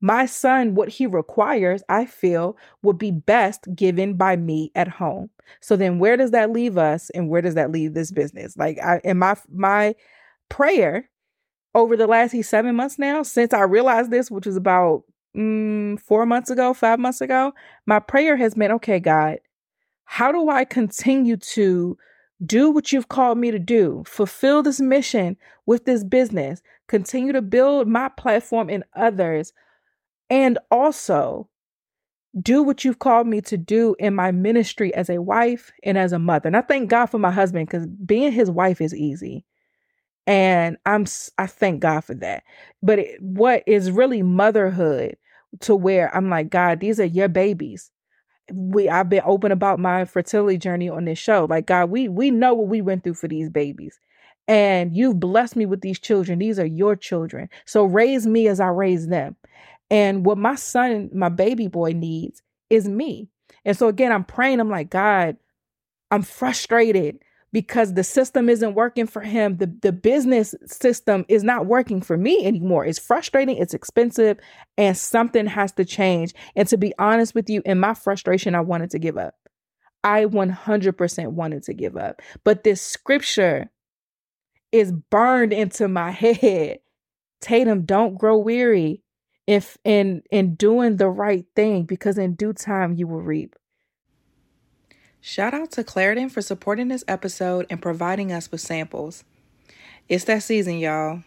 My 0.00 0.26
son, 0.26 0.74
what 0.74 0.88
he 0.88 1.06
requires, 1.06 1.82
I 1.88 2.06
feel, 2.06 2.56
would 2.82 2.98
be 2.98 3.10
best 3.10 3.66
given 3.74 4.14
by 4.14 4.36
me 4.36 4.70
at 4.74 4.88
home. 4.88 5.30
So 5.60 5.76
then 5.76 5.98
where 5.98 6.16
does 6.16 6.32
that 6.32 6.52
leave 6.52 6.76
us 6.76 7.10
and 7.10 7.28
where 7.28 7.42
does 7.42 7.54
that 7.54 7.70
leave 7.70 7.94
this 7.94 8.10
business? 8.10 8.56
Like 8.56 8.78
I 8.78 9.00
in 9.04 9.18
my 9.18 9.36
my 9.52 9.94
prayer 10.48 11.08
over 11.74 11.96
the 11.96 12.06
last 12.06 12.34
seven 12.44 12.74
months 12.74 12.98
now, 12.98 13.22
since 13.22 13.52
I 13.52 13.62
realized 13.62 14.10
this, 14.10 14.30
which 14.30 14.46
was 14.46 14.56
about 14.56 15.04
mm, 15.36 16.00
four 16.00 16.24
months 16.26 16.50
ago, 16.50 16.72
five 16.72 16.98
months 16.98 17.20
ago, 17.20 17.52
my 17.84 17.98
prayer 17.98 18.36
has 18.36 18.54
been, 18.54 18.72
okay, 18.72 18.98
God, 18.98 19.38
how 20.04 20.32
do 20.32 20.48
I 20.48 20.64
continue 20.64 21.36
to 21.36 21.98
do 22.44 22.70
what 22.70 22.92
you've 22.92 23.08
called 23.08 23.38
me 23.38 23.50
to 23.50 23.58
do, 23.58 24.04
fulfill 24.06 24.62
this 24.62 24.80
mission 24.80 25.36
with 25.66 25.84
this 25.84 26.04
business, 26.04 26.62
continue 26.86 27.32
to 27.32 27.42
build 27.42 27.88
my 27.88 28.08
platform 28.08 28.68
in 28.68 28.84
others, 28.94 29.52
and 30.30 30.58
also 30.70 31.48
do 32.40 32.62
what 32.62 32.84
you've 32.84 32.98
called 32.98 33.26
me 33.26 33.40
to 33.40 33.56
do 33.56 33.96
in 33.98 34.14
my 34.14 34.30
ministry 34.30 34.94
as 34.94 35.08
a 35.08 35.22
wife 35.22 35.72
and 35.82 35.96
as 35.96 36.12
a 36.12 36.18
mother. 36.18 36.48
And 36.48 36.56
I 36.56 36.60
thank 36.60 36.90
God 36.90 37.06
for 37.06 37.18
my 37.18 37.30
husband 37.30 37.66
because 37.66 37.86
being 37.86 38.32
his 38.32 38.50
wife 38.50 38.80
is 38.80 38.94
easy. 38.94 39.44
And 40.26 40.76
I'm 40.84 41.06
I 41.38 41.46
thank 41.46 41.80
God 41.80 42.00
for 42.00 42.14
that. 42.16 42.42
But 42.82 42.98
it, 42.98 43.22
what 43.22 43.62
is 43.66 43.90
really 43.90 44.22
motherhood 44.22 45.16
to 45.60 45.74
where 45.74 46.14
I'm 46.14 46.28
like, 46.28 46.50
God, 46.50 46.80
these 46.80 47.00
are 47.00 47.04
your 47.04 47.28
babies. 47.28 47.90
We 48.52 48.88
I've 48.88 49.08
been 49.08 49.22
open 49.24 49.52
about 49.52 49.78
my 49.78 50.04
fertility 50.04 50.58
journey 50.58 50.88
on 50.88 51.04
this 51.04 51.18
show. 51.18 51.46
Like 51.48 51.66
God, 51.66 51.90
we 51.90 52.08
we 52.08 52.30
know 52.30 52.54
what 52.54 52.68
we 52.68 52.82
went 52.82 53.04
through 53.04 53.14
for 53.14 53.28
these 53.28 53.48
babies. 53.48 53.98
And 54.48 54.94
you've 54.94 55.18
blessed 55.18 55.56
me 55.56 55.66
with 55.66 55.80
these 55.80 55.98
children. 55.98 56.38
These 56.38 56.58
are 56.58 56.66
your 56.66 56.94
children. 56.94 57.48
So 57.64 57.84
raise 57.84 58.26
me 58.26 58.46
as 58.46 58.60
I 58.60 58.68
raise 58.68 59.08
them. 59.08 59.36
And 59.90 60.26
what 60.26 60.38
my 60.38 60.54
son, 60.56 61.10
my 61.14 61.28
baby 61.28 61.68
boy 61.68 61.92
needs 61.92 62.42
is 62.70 62.88
me. 62.88 63.28
And 63.64 63.76
so 63.76 63.88
again, 63.88 64.12
I'm 64.12 64.24
praying, 64.24 64.60
I'm 64.60 64.70
like, 64.70 64.90
God, 64.90 65.36
I'm 66.10 66.22
frustrated 66.22 67.18
because 67.52 67.94
the 67.94 68.04
system 68.04 68.48
isn't 68.48 68.74
working 68.74 69.06
for 69.06 69.22
him. 69.22 69.56
The, 69.56 69.72
the 69.80 69.92
business 69.92 70.54
system 70.66 71.24
is 71.28 71.42
not 71.42 71.66
working 71.66 72.00
for 72.00 72.16
me 72.16 72.44
anymore. 72.44 72.84
It's 72.84 72.98
frustrating, 72.98 73.56
it's 73.56 73.74
expensive, 73.74 74.38
and 74.76 74.96
something 74.96 75.46
has 75.46 75.72
to 75.72 75.84
change. 75.84 76.34
And 76.54 76.68
to 76.68 76.76
be 76.76 76.92
honest 76.98 77.34
with 77.34 77.48
you, 77.48 77.62
in 77.64 77.78
my 77.78 77.94
frustration, 77.94 78.54
I 78.54 78.60
wanted 78.60 78.90
to 78.90 78.98
give 78.98 79.16
up. 79.16 79.34
I 80.04 80.26
100% 80.26 81.32
wanted 81.32 81.62
to 81.64 81.74
give 81.74 81.96
up. 81.96 82.20
But 82.44 82.62
this 82.62 82.82
scripture 82.82 83.70
is 84.70 84.92
burned 84.92 85.52
into 85.52 85.88
my 85.88 86.10
head. 86.12 86.78
Tatum, 87.40 87.82
don't 87.82 88.18
grow 88.18 88.36
weary 88.38 89.02
if 89.46 89.78
in 89.84 90.22
in 90.30 90.54
doing 90.54 90.96
the 90.96 91.08
right 91.08 91.44
thing 91.54 91.84
because 91.84 92.18
in 92.18 92.34
due 92.34 92.52
time 92.52 92.94
you 92.94 93.06
will 93.06 93.20
reap. 93.20 93.56
Shout 95.20 95.54
out 95.54 95.72
to 95.72 95.82
Claritin 95.82 96.30
for 96.30 96.40
supporting 96.40 96.88
this 96.88 97.04
episode 97.08 97.66
and 97.68 97.82
providing 97.82 98.32
us 98.32 98.50
with 98.52 98.60
samples. 98.60 99.24
It's 100.08 100.24
that 100.24 100.44
season, 100.44 100.78
y'all. 100.78 101.22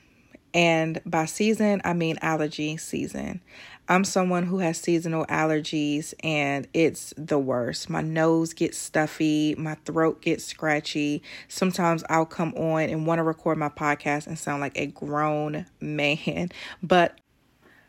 And 0.54 1.02
by 1.06 1.26
season, 1.26 1.82
I 1.84 1.94
mean 1.94 2.18
allergy 2.22 2.78
season. 2.78 3.42
I'm 3.90 4.04
someone 4.04 4.44
who 4.44 4.60
has 4.60 4.78
seasonal 4.78 5.26
allergies 5.26 6.14
and 6.24 6.68
it's 6.74 7.14
the 7.18 7.40
worst. 7.40 7.90
My 7.90 8.02
nose 8.02 8.54
gets 8.54 8.78
stuffy, 8.78 9.56
my 9.58 9.76
throat 9.86 10.22
gets 10.22 10.46
scratchy. 10.46 11.24
Sometimes 11.48 12.04
I'll 12.10 12.26
come 12.26 12.54
on 12.54 12.84
and 12.84 13.06
want 13.06 13.20
to 13.20 13.24
record 13.24 13.58
my 13.58 13.70
podcast 13.70 14.28
and 14.28 14.38
sound 14.38 14.62
like 14.62 14.78
a 14.78 14.88
grown 14.88 15.66
man. 15.82 16.52
But 16.82 17.20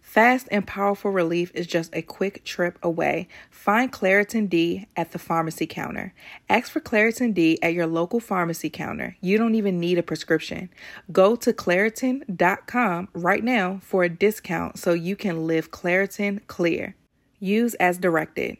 Fast 0.00 0.48
and 0.50 0.66
powerful 0.66 1.10
relief 1.10 1.52
is 1.54 1.66
just 1.66 1.94
a 1.94 2.02
quick 2.02 2.44
trip 2.44 2.78
away. 2.82 3.28
Find 3.50 3.92
Claritin 3.92 4.48
D 4.48 4.88
at 4.96 5.12
the 5.12 5.18
pharmacy 5.18 5.66
counter. 5.66 6.12
Ask 6.48 6.72
for 6.72 6.80
Claritin 6.80 7.32
D 7.32 7.58
at 7.62 7.74
your 7.74 7.86
local 7.86 8.20
pharmacy 8.20 8.70
counter. 8.70 9.16
You 9.20 9.38
don't 9.38 9.54
even 9.54 9.78
need 9.78 9.98
a 9.98 10.02
prescription. 10.02 10.70
Go 11.12 11.36
to 11.36 11.52
Claritin.com 11.52 13.08
right 13.14 13.44
now 13.44 13.80
for 13.82 14.02
a 14.02 14.08
discount 14.08 14.78
so 14.78 14.92
you 14.92 15.16
can 15.16 15.46
live 15.46 15.70
Claritin 15.70 16.46
clear. 16.46 16.96
Use 17.38 17.74
as 17.74 17.98
directed. 17.98 18.56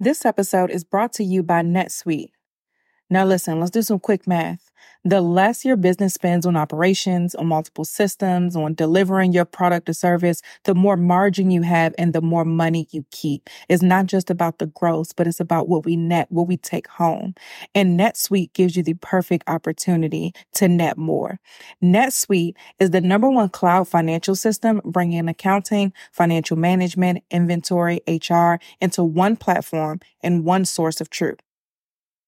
This 0.00 0.24
episode 0.24 0.70
is 0.70 0.84
brought 0.84 1.12
to 1.14 1.24
you 1.24 1.42
by 1.42 1.62
NetSuite. 1.62 2.30
Now, 3.10 3.24
listen, 3.24 3.58
let's 3.58 3.70
do 3.70 3.80
some 3.80 4.00
quick 4.00 4.26
math. 4.26 4.70
The 5.02 5.22
less 5.22 5.64
your 5.64 5.76
business 5.76 6.12
spends 6.12 6.44
on 6.44 6.56
operations, 6.56 7.34
on 7.34 7.46
multiple 7.46 7.86
systems, 7.86 8.54
on 8.54 8.74
delivering 8.74 9.32
your 9.32 9.46
product 9.46 9.88
or 9.88 9.94
service, 9.94 10.42
the 10.64 10.74
more 10.74 10.96
margin 10.96 11.50
you 11.50 11.62
have 11.62 11.94
and 11.96 12.12
the 12.12 12.20
more 12.20 12.44
money 12.44 12.86
you 12.90 13.06
keep. 13.10 13.48
It's 13.70 13.82
not 13.82 14.06
just 14.06 14.28
about 14.28 14.58
the 14.58 14.66
gross, 14.66 15.14
but 15.14 15.26
it's 15.26 15.40
about 15.40 15.68
what 15.68 15.86
we 15.86 15.96
net, 15.96 16.26
what 16.30 16.48
we 16.48 16.58
take 16.58 16.86
home. 16.88 17.34
And 17.74 17.98
NetSuite 17.98 18.52
gives 18.52 18.76
you 18.76 18.82
the 18.82 18.94
perfect 18.94 19.44
opportunity 19.48 20.34
to 20.54 20.68
net 20.68 20.98
more. 20.98 21.40
NetSuite 21.82 22.56
is 22.78 22.90
the 22.90 23.00
number 23.00 23.30
one 23.30 23.48
cloud 23.48 23.88
financial 23.88 24.36
system 24.36 24.82
bringing 24.84 25.28
accounting, 25.28 25.94
financial 26.12 26.58
management, 26.58 27.24
inventory, 27.30 28.02
HR 28.06 28.56
into 28.80 29.02
one 29.02 29.36
platform 29.36 30.00
and 30.22 30.44
one 30.44 30.66
source 30.66 31.00
of 31.00 31.08
truth. 31.08 31.38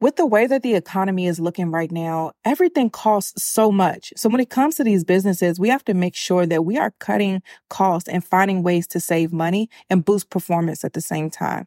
with 0.00 0.16
the 0.16 0.26
way 0.26 0.46
that 0.46 0.62
the 0.62 0.74
economy 0.74 1.26
is 1.26 1.40
looking 1.40 1.70
right 1.70 1.90
now, 1.90 2.32
everything 2.44 2.90
costs 2.90 3.42
so 3.42 3.72
much. 3.72 4.12
So 4.16 4.28
when 4.28 4.40
it 4.40 4.50
comes 4.50 4.76
to 4.76 4.84
these 4.84 5.04
businesses, 5.04 5.58
we 5.58 5.68
have 5.68 5.84
to 5.86 5.94
make 5.94 6.14
sure 6.14 6.46
that 6.46 6.64
we 6.64 6.76
are 6.76 6.92
cutting 6.98 7.42
costs 7.70 8.08
and 8.08 8.24
finding 8.24 8.62
ways 8.62 8.86
to 8.88 9.00
save 9.00 9.32
money 9.32 9.70
and 9.88 10.04
boost 10.04 10.30
performance 10.30 10.84
at 10.84 10.92
the 10.92 11.00
same 11.00 11.30
time. 11.30 11.66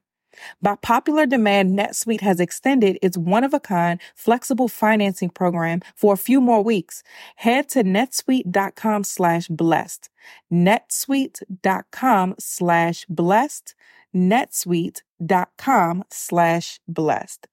By 0.62 0.76
popular 0.76 1.26
demand, 1.26 1.78
NetSuite 1.78 2.22
has 2.22 2.40
extended 2.40 2.98
its 3.02 3.18
one 3.18 3.44
of 3.44 3.54
a 3.54 3.60
kind 3.60 4.00
flexible 4.16 4.68
financing 4.68 5.30
program 5.30 5.82
for 5.96 6.14
a 6.14 6.18
few 6.18 6.40
more 6.40 6.64
weeks. 6.64 7.04
Head 7.38 7.68
to 7.70 7.84
netsuite.com 7.84 9.04
slash 9.04 9.48
blessed. 9.48 10.10
netsuite.com 10.52 12.36
slash 12.40 13.06
blessed. 13.10 13.76
netsuite.com 14.16 16.04
slash 16.10 16.80
blessed. 16.88 17.48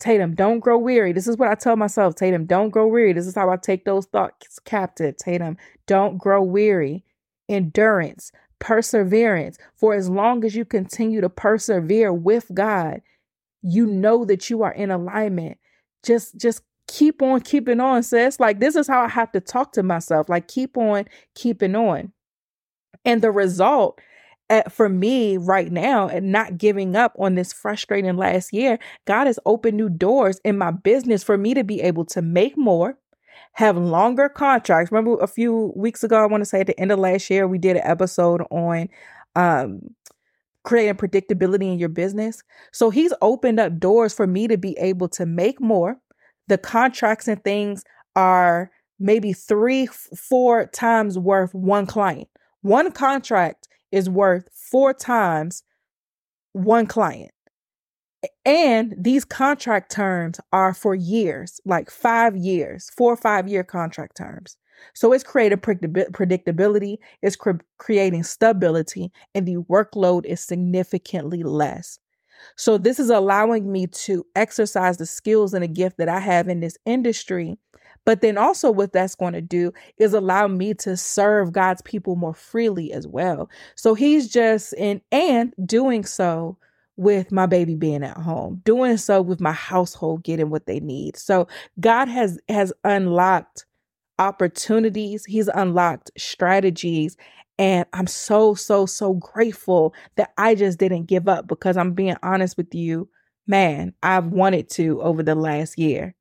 Tatum, 0.00 0.34
don't 0.34 0.60
grow 0.60 0.78
weary. 0.78 1.12
This 1.12 1.28
is 1.28 1.36
what 1.36 1.50
I 1.50 1.54
tell 1.54 1.76
myself. 1.76 2.14
Tatum, 2.14 2.46
don't 2.46 2.70
grow 2.70 2.86
weary. 2.86 3.12
This 3.12 3.26
is 3.26 3.34
how 3.34 3.50
I 3.50 3.56
take 3.56 3.84
those 3.84 4.06
thoughts 4.06 4.58
captive. 4.64 5.16
Tatum, 5.18 5.56
don't 5.86 6.18
grow 6.18 6.42
weary. 6.42 7.04
Endurance, 7.48 8.32
perseverance. 8.58 9.58
For 9.76 9.94
as 9.94 10.08
long 10.08 10.44
as 10.44 10.56
you 10.56 10.64
continue 10.64 11.20
to 11.20 11.28
persevere 11.28 12.12
with 12.12 12.50
God, 12.54 13.02
you 13.62 13.86
know 13.86 14.24
that 14.24 14.48
you 14.48 14.62
are 14.62 14.72
in 14.72 14.90
alignment. 14.90 15.58
Just 16.02 16.38
just 16.38 16.62
keep 16.88 17.20
on 17.22 17.40
keeping 17.40 17.78
on, 17.78 18.02
sis. 18.02 18.40
Like, 18.40 18.58
this 18.58 18.76
is 18.76 18.88
how 18.88 19.02
I 19.02 19.08
have 19.08 19.30
to 19.32 19.40
talk 19.40 19.72
to 19.72 19.82
myself. 19.82 20.28
Like, 20.28 20.48
keep 20.48 20.76
on 20.78 21.04
keeping 21.34 21.76
on. 21.76 22.12
And 23.04 23.22
the 23.22 23.30
result 23.30 24.00
at, 24.50 24.72
for 24.72 24.88
me 24.88 25.36
right 25.36 25.70
now 25.72 26.08
and 26.08 26.32
not 26.32 26.58
giving 26.58 26.96
up 26.96 27.14
on 27.18 27.36
this 27.36 27.52
frustrating 27.52 28.16
last 28.16 28.52
year, 28.52 28.78
God 29.06 29.26
has 29.26 29.38
opened 29.46 29.76
new 29.76 29.88
doors 29.88 30.40
in 30.44 30.58
my 30.58 30.72
business 30.72 31.22
for 31.22 31.38
me 31.38 31.54
to 31.54 31.64
be 31.64 31.80
able 31.80 32.04
to 32.06 32.20
make 32.20 32.58
more, 32.58 32.98
have 33.54 33.78
longer 33.78 34.28
contracts. 34.28 34.92
Remember 34.92 35.18
a 35.22 35.26
few 35.26 35.72
weeks 35.76 36.04
ago, 36.04 36.22
I 36.22 36.26
want 36.26 36.42
to 36.42 36.46
say 36.46 36.60
at 36.60 36.66
the 36.66 36.78
end 36.78 36.92
of 36.92 36.98
last 36.98 37.30
year, 37.30 37.48
we 37.48 37.58
did 37.58 37.76
an 37.76 37.82
episode 37.84 38.42
on 38.50 38.88
um, 39.36 39.80
creating 40.64 40.96
predictability 40.96 41.72
in 41.72 41.78
your 41.78 41.88
business. 41.88 42.42
So 42.72 42.90
he's 42.90 43.14
opened 43.22 43.60
up 43.60 43.78
doors 43.78 44.12
for 44.12 44.26
me 44.26 44.48
to 44.48 44.58
be 44.58 44.76
able 44.78 45.08
to 45.10 45.24
make 45.24 45.60
more. 45.60 45.96
The 46.48 46.58
contracts 46.58 47.28
and 47.28 47.42
things 47.44 47.84
are 48.16 48.70
maybe 48.98 49.32
three, 49.32 49.86
four 49.86 50.66
times 50.66 51.18
worth 51.18 51.54
one 51.54 51.86
client. 51.86 52.28
One 52.62 52.92
contract 52.92 53.68
is 53.92 54.08
worth 54.08 54.48
four 54.52 54.94
times 54.94 55.62
one 56.52 56.86
client. 56.86 57.32
And 58.44 58.94
these 58.98 59.24
contract 59.24 59.90
terms 59.90 60.40
are 60.52 60.74
for 60.74 60.94
years, 60.94 61.60
like 61.64 61.90
five 61.90 62.36
years, 62.36 62.90
four 62.96 63.12
or 63.12 63.16
five 63.16 63.48
year 63.48 63.64
contract 63.64 64.16
terms. 64.16 64.56
So 64.94 65.12
it's 65.12 65.24
creating 65.24 65.58
predictability, 65.58 66.96
it's 67.22 67.36
cre- 67.36 67.62
creating 67.78 68.22
stability, 68.24 69.12
and 69.34 69.46
the 69.46 69.56
workload 69.56 70.24
is 70.24 70.40
significantly 70.40 71.42
less. 71.42 71.98
So 72.56 72.78
this 72.78 72.98
is 72.98 73.10
allowing 73.10 73.70
me 73.70 73.86
to 73.86 74.24
exercise 74.34 74.96
the 74.96 75.06
skills 75.06 75.52
and 75.52 75.62
a 75.62 75.68
gift 75.68 75.98
that 75.98 76.08
I 76.08 76.20
have 76.20 76.48
in 76.48 76.60
this 76.60 76.78
industry 76.86 77.58
but 78.04 78.22
then 78.22 78.38
also, 78.38 78.70
what 78.70 78.92
that's 78.92 79.14
going 79.14 79.34
to 79.34 79.40
do 79.40 79.72
is 79.98 80.14
allow 80.14 80.46
me 80.48 80.74
to 80.74 80.96
serve 80.96 81.52
God's 81.52 81.82
people 81.82 82.16
more 82.16 82.34
freely 82.34 82.92
as 82.92 83.06
well. 83.06 83.50
So 83.76 83.94
he's 83.94 84.28
just 84.28 84.72
in 84.74 85.00
and 85.12 85.54
doing 85.66 86.04
so 86.04 86.56
with 86.96 87.32
my 87.32 87.46
baby 87.46 87.74
being 87.76 88.04
at 88.04 88.16
home, 88.16 88.60
doing 88.64 88.96
so 88.96 89.22
with 89.22 89.40
my 89.40 89.52
household 89.52 90.22
getting 90.24 90.50
what 90.50 90.66
they 90.66 90.80
need. 90.80 91.16
So 91.16 91.48
God 91.78 92.08
has 92.08 92.38
has 92.48 92.72
unlocked 92.84 93.66
opportunities, 94.18 95.24
he's 95.24 95.48
unlocked 95.48 96.10
strategies 96.18 97.16
and 97.58 97.84
I'm 97.92 98.06
so 98.06 98.54
so 98.54 98.86
so 98.86 99.14
grateful 99.14 99.94
that 100.16 100.32
I 100.38 100.54
just 100.54 100.78
didn't 100.78 101.04
give 101.06 101.28
up 101.28 101.46
because 101.46 101.76
I'm 101.76 101.92
being 101.92 102.16
honest 102.22 102.56
with 102.56 102.74
you, 102.74 103.08
man, 103.46 103.94
I've 104.02 104.28
wanted 104.28 104.70
to 104.70 105.00
over 105.02 105.22
the 105.22 105.34
last 105.34 105.78
year. 105.78 106.14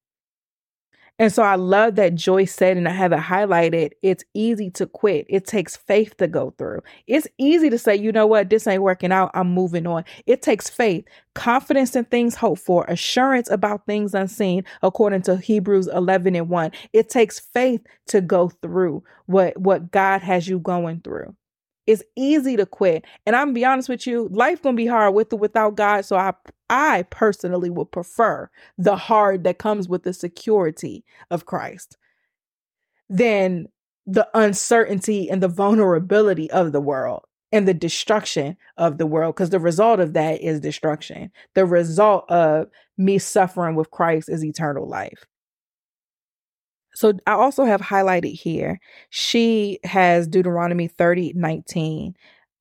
And 1.20 1.34
so 1.34 1.44
I 1.44 1.56
love 1.56 1.96
that 1.96 2.16
Joyce 2.16 2.56
said, 2.56 2.78
and 2.78 2.88
I 2.88 2.92
have 2.94 3.14
it 3.14 3.20
highlighted 3.20 3.92
it's 4.04 4.26
easy 4.34 4.72
to 4.72 4.88
quit. 4.88 5.28
It 5.30 5.48
takes 5.48 5.78
faith 5.78 6.18
to 6.18 6.28
go 6.28 6.52
through. 6.58 6.82
It's 7.08 7.28
easy 7.38 7.70
to 7.72 7.80
say, 7.80 7.96
you 7.98 8.12
know 8.12 8.28
what, 8.28 8.50
this 8.50 8.68
ain't 8.68 8.84
working 8.84 9.12
out. 9.12 9.32
I'm 9.36 9.52
moving 9.54 9.88
on. 9.88 10.06
It 10.28 10.42
takes 10.42 10.70
faith, 10.70 11.06
confidence 11.36 11.96
in 11.96 12.06
things 12.06 12.36
hoped 12.36 12.62
for, 12.62 12.86
assurance 12.88 13.52
about 13.52 13.86
things 13.88 14.16
unseen, 14.16 14.64
according 14.84 15.24
to 15.24 15.38
Hebrews 15.38 15.88
11 15.88 16.36
and 16.36 16.50
1. 16.50 16.72
It 16.94 17.10
takes 17.10 17.40
faith 17.40 17.82
to 18.08 18.22
go 18.22 18.50
through 18.50 19.04
what, 19.28 19.58
what 19.58 19.92
God 19.92 20.22
has 20.22 20.48
you 20.48 20.60
going 20.60 21.02
through. 21.02 21.36
It's 21.90 22.04
easy 22.16 22.56
to 22.56 22.68
quit. 22.68 23.04
And 23.26 23.36
I'm 23.36 23.52
be 23.52 23.66
honest 23.66 23.90
with 23.90 24.06
you, 24.06 24.28
life 24.32 24.62
gonna 24.62 24.78
be 24.78 24.86
hard 24.86 25.16
with 25.16 25.34
or 25.34 25.40
without 25.40 25.76
God. 25.76 26.06
So 26.06 26.18
I 26.18 26.34
I 26.70 27.04
personally 27.10 27.72
would 27.72 27.92
prefer 27.92 28.50
the 28.78 28.96
hard 28.96 29.44
that 29.46 29.58
comes 29.58 29.90
with 29.90 30.04
the 30.04 30.14
security 30.14 31.04
of 31.32 31.48
Christ 31.48 31.98
than 33.10 33.68
the 34.06 34.28
uncertainty 34.36 35.32
and 35.32 35.42
the 35.42 35.48
vulnerability 35.48 36.52
of 36.52 36.74
the 36.74 36.82
world 36.82 37.24
and 37.52 37.68
the 37.68 37.74
destruction 37.74 38.56
of 38.78 39.00
the 39.00 39.08
world 39.08 39.36
because 39.36 39.50
the 39.50 39.60
result 39.60 40.00
of 40.00 40.14
that 40.14 40.42
is 40.42 40.60
destruction. 40.60 41.32
The 41.56 41.66
result 41.66 42.30
of 42.30 42.68
me 43.00 43.18
suffering 43.18 43.76
with 43.76 43.90
Christ 43.90 44.30
is 44.30 44.46
eternal 44.46 44.88
life. 44.88 45.26
So 47.00 47.14
I 47.26 47.32
also 47.32 47.64
have 47.64 47.80
highlighted 47.80 48.34
here, 48.34 48.78
she 49.10 49.80
has 49.86 50.28
Deuteronomy 50.28 50.90
30 50.90 51.32
19 51.34 52.14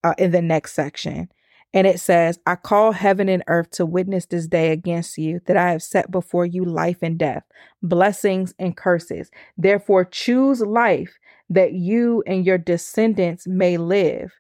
uh, 0.05 0.15
in 0.17 0.31
the 0.31 0.41
next 0.41 0.75
section. 0.75 1.29
And 1.75 1.89
it 1.89 1.99
says, 1.99 2.39
I 2.47 2.55
call 2.55 2.93
heaven 2.93 3.29
and 3.29 3.43
earth 3.49 3.73
to 3.73 3.85
witness 3.85 4.27
this 4.27 4.47
day 4.47 4.71
against 4.71 5.19
you, 5.19 5.41
that 5.47 5.57
I 5.57 5.73
have 5.73 5.83
set 5.83 6.13
before 6.13 6.47
you 6.47 6.65
life 6.65 6.99
and 7.03 7.19
death, 7.19 7.43
blessings 7.83 8.55
and 8.61 8.77
curses. 8.77 9.29
Therefore, 9.57 10.05
choose 10.05 10.61
life 10.61 11.19
that 11.51 11.73
you 11.73 12.23
and 12.25 12.47
your 12.47 12.59
descendants 12.59 13.45
may 13.45 13.77
live 13.77 14.31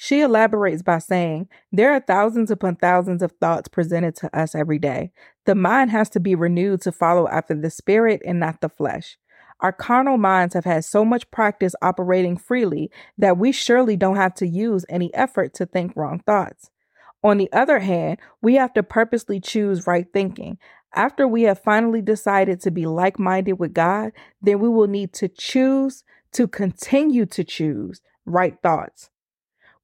she 0.00 0.20
elaborates 0.20 0.80
by 0.80 0.98
saying, 0.98 1.48
There 1.72 1.92
are 1.92 1.98
thousands 1.98 2.52
upon 2.52 2.76
thousands 2.76 3.20
of 3.20 3.32
thoughts 3.32 3.66
presented 3.66 4.14
to 4.16 4.38
us 4.38 4.54
every 4.54 4.78
day. 4.78 5.10
The 5.44 5.56
mind 5.56 5.90
has 5.90 6.08
to 6.10 6.20
be 6.20 6.36
renewed 6.36 6.82
to 6.82 6.92
follow 6.92 7.26
after 7.26 7.52
the 7.52 7.68
spirit 7.68 8.22
and 8.24 8.38
not 8.38 8.60
the 8.60 8.68
flesh. 8.68 9.18
Our 9.58 9.72
carnal 9.72 10.16
minds 10.16 10.54
have 10.54 10.64
had 10.64 10.84
so 10.84 11.04
much 11.04 11.28
practice 11.32 11.74
operating 11.82 12.36
freely 12.36 12.92
that 13.18 13.38
we 13.38 13.50
surely 13.50 13.96
don't 13.96 14.14
have 14.14 14.34
to 14.34 14.46
use 14.46 14.86
any 14.88 15.12
effort 15.14 15.52
to 15.54 15.66
think 15.66 15.96
wrong 15.96 16.20
thoughts. 16.20 16.70
On 17.24 17.36
the 17.36 17.52
other 17.52 17.80
hand, 17.80 18.18
we 18.40 18.54
have 18.54 18.72
to 18.74 18.84
purposely 18.84 19.40
choose 19.40 19.88
right 19.88 20.06
thinking. 20.12 20.58
After 20.94 21.26
we 21.26 21.42
have 21.42 21.58
finally 21.58 22.02
decided 22.02 22.60
to 22.60 22.70
be 22.70 22.86
like 22.86 23.18
minded 23.18 23.54
with 23.54 23.74
God, 23.74 24.12
then 24.40 24.60
we 24.60 24.68
will 24.68 24.86
need 24.86 25.12
to 25.14 25.26
choose 25.26 26.04
to 26.34 26.46
continue 26.46 27.26
to 27.26 27.42
choose 27.42 28.00
right 28.24 28.56
thoughts. 28.62 29.10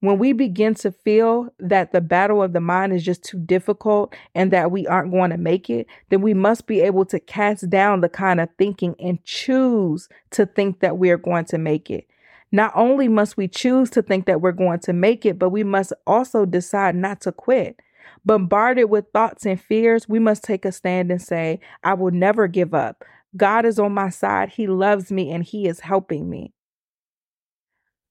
When 0.04 0.18
we 0.18 0.34
begin 0.34 0.74
to 0.74 0.92
feel 0.92 1.48
that 1.58 1.92
the 1.92 2.02
battle 2.02 2.42
of 2.42 2.52
the 2.52 2.60
mind 2.60 2.92
is 2.92 3.02
just 3.02 3.24
too 3.24 3.38
difficult 3.38 4.14
and 4.34 4.50
that 4.50 4.70
we 4.70 4.86
aren't 4.86 5.10
going 5.10 5.30
to 5.30 5.38
make 5.38 5.70
it, 5.70 5.86
then 6.10 6.20
we 6.20 6.34
must 6.34 6.66
be 6.66 6.82
able 6.82 7.06
to 7.06 7.18
cast 7.18 7.70
down 7.70 8.02
the 8.02 8.10
kind 8.10 8.38
of 8.38 8.50
thinking 8.58 8.94
and 8.98 9.24
choose 9.24 10.10
to 10.32 10.44
think 10.44 10.80
that 10.80 10.98
we 10.98 11.08
are 11.08 11.16
going 11.16 11.46
to 11.46 11.56
make 11.56 11.90
it. 11.90 12.06
Not 12.52 12.70
only 12.74 13.08
must 13.08 13.38
we 13.38 13.48
choose 13.48 13.88
to 13.92 14.02
think 14.02 14.26
that 14.26 14.42
we're 14.42 14.52
going 14.52 14.80
to 14.80 14.92
make 14.92 15.24
it, 15.24 15.38
but 15.38 15.48
we 15.48 15.64
must 15.64 15.94
also 16.06 16.44
decide 16.44 16.94
not 16.94 17.22
to 17.22 17.32
quit. 17.32 17.80
Bombarded 18.26 18.90
with 18.90 19.06
thoughts 19.14 19.46
and 19.46 19.58
fears, 19.58 20.06
we 20.06 20.18
must 20.18 20.44
take 20.44 20.66
a 20.66 20.72
stand 20.72 21.10
and 21.10 21.22
say, 21.22 21.60
I 21.82 21.94
will 21.94 22.12
never 22.12 22.46
give 22.46 22.74
up. 22.74 23.04
God 23.38 23.64
is 23.64 23.78
on 23.78 23.92
my 23.92 24.10
side. 24.10 24.50
He 24.50 24.66
loves 24.66 25.10
me 25.10 25.32
and 25.32 25.42
He 25.42 25.66
is 25.66 25.80
helping 25.80 26.28
me. 26.28 26.53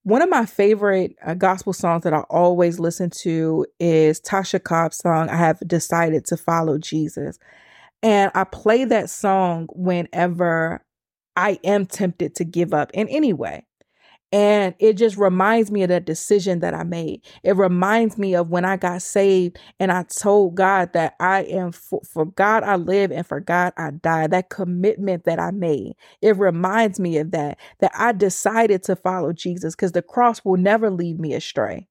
One 0.04 0.22
of 0.22 0.30
my 0.30 0.46
favorite 0.46 1.16
uh, 1.26 1.34
gospel 1.34 1.72
songs 1.72 2.04
that 2.04 2.14
I 2.14 2.20
always 2.30 2.78
listen 2.78 3.10
to 3.22 3.66
is 3.80 4.20
Tasha 4.20 4.62
Cobbs' 4.62 4.98
song, 4.98 5.30
I 5.30 5.38
Have 5.38 5.60
Decided 5.66 6.26
to 6.26 6.38
Follow 6.38 6.78
Jesus. 6.78 7.40
And 8.02 8.30
I 8.36 8.44
play 8.44 8.84
that 8.84 9.10
song 9.10 9.68
whenever 9.72 10.84
I 11.38 11.58
am 11.64 11.86
tempted 11.86 12.36
to 12.36 12.44
give 12.44 12.74
up 12.74 12.92
in 12.94 13.08
any 13.08 13.32
way. 13.32 13.66
And 14.34 14.74
it 14.80 14.94
just 14.94 15.16
reminds 15.16 15.70
me 15.72 15.84
of 15.84 15.90
that 15.90 16.06
decision 16.06 16.60
that 16.62 16.74
I 16.74 16.84
made. 16.84 17.22
It 17.44 17.56
reminds 17.56 18.18
me 18.18 18.36
of 18.36 18.50
when 18.50 18.66
I 18.66 18.78
got 18.78 19.04
saved 19.04 19.60
and 19.80 19.92
I 19.92 20.06
told 20.06 20.56
God 20.56 20.94
that 20.94 21.16
I 21.20 21.44
am 21.44 21.72
for, 21.72 22.02
for, 22.04 22.26
God 22.26 22.64
I 22.64 22.78
live 22.78 23.12
and 23.12 23.28
for 23.28 23.40
God 23.40 23.74
I 23.78 23.92
die. 23.92 24.26
That 24.26 24.50
commitment 24.50 25.26
that 25.26 25.40
I 25.40 25.52
made. 25.52 25.94
It 26.24 26.36
reminds 26.36 27.00
me 27.00 27.20
of 27.20 27.30
that, 27.32 27.60
that 27.80 27.92
I 27.96 28.12
decided 28.12 28.82
to 28.86 28.96
follow 28.96 29.34
Jesus 29.34 29.76
because 29.76 29.92
the 29.92 30.02
cross 30.02 30.44
will 30.44 30.58
never 30.58 30.90
lead 30.90 31.20
me 31.20 31.36
astray. 31.36 31.88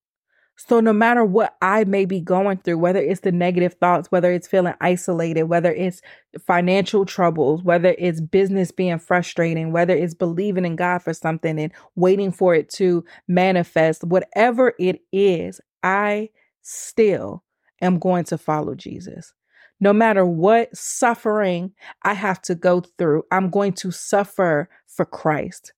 So, 0.68 0.78
no 0.78 0.92
matter 0.92 1.24
what 1.24 1.56
I 1.60 1.82
may 1.84 2.04
be 2.04 2.20
going 2.20 2.58
through, 2.58 2.78
whether 2.78 3.00
it's 3.00 3.22
the 3.22 3.32
negative 3.32 3.74
thoughts, 3.74 4.12
whether 4.12 4.30
it's 4.30 4.46
feeling 4.46 4.74
isolated, 4.80 5.44
whether 5.44 5.72
it's 5.72 6.00
financial 6.46 7.04
troubles, 7.04 7.64
whether 7.64 7.96
it's 7.98 8.20
business 8.20 8.70
being 8.70 9.00
frustrating, 9.00 9.72
whether 9.72 9.92
it's 9.92 10.14
believing 10.14 10.64
in 10.64 10.76
God 10.76 11.02
for 11.02 11.12
something 11.12 11.58
and 11.58 11.72
waiting 11.96 12.30
for 12.30 12.54
it 12.54 12.68
to 12.74 13.04
manifest, 13.26 14.04
whatever 14.04 14.74
it 14.78 15.00
is, 15.12 15.60
I 15.82 16.30
still 16.62 17.42
am 17.80 17.98
going 17.98 18.24
to 18.24 18.38
follow 18.38 18.76
Jesus. 18.76 19.34
No 19.80 19.92
matter 19.92 20.24
what 20.24 20.76
suffering 20.76 21.72
I 22.02 22.14
have 22.14 22.40
to 22.42 22.54
go 22.54 22.82
through, 22.98 23.24
I'm 23.32 23.50
going 23.50 23.72
to 23.74 23.90
suffer 23.90 24.68
for 24.86 25.04
Christ. 25.04 25.72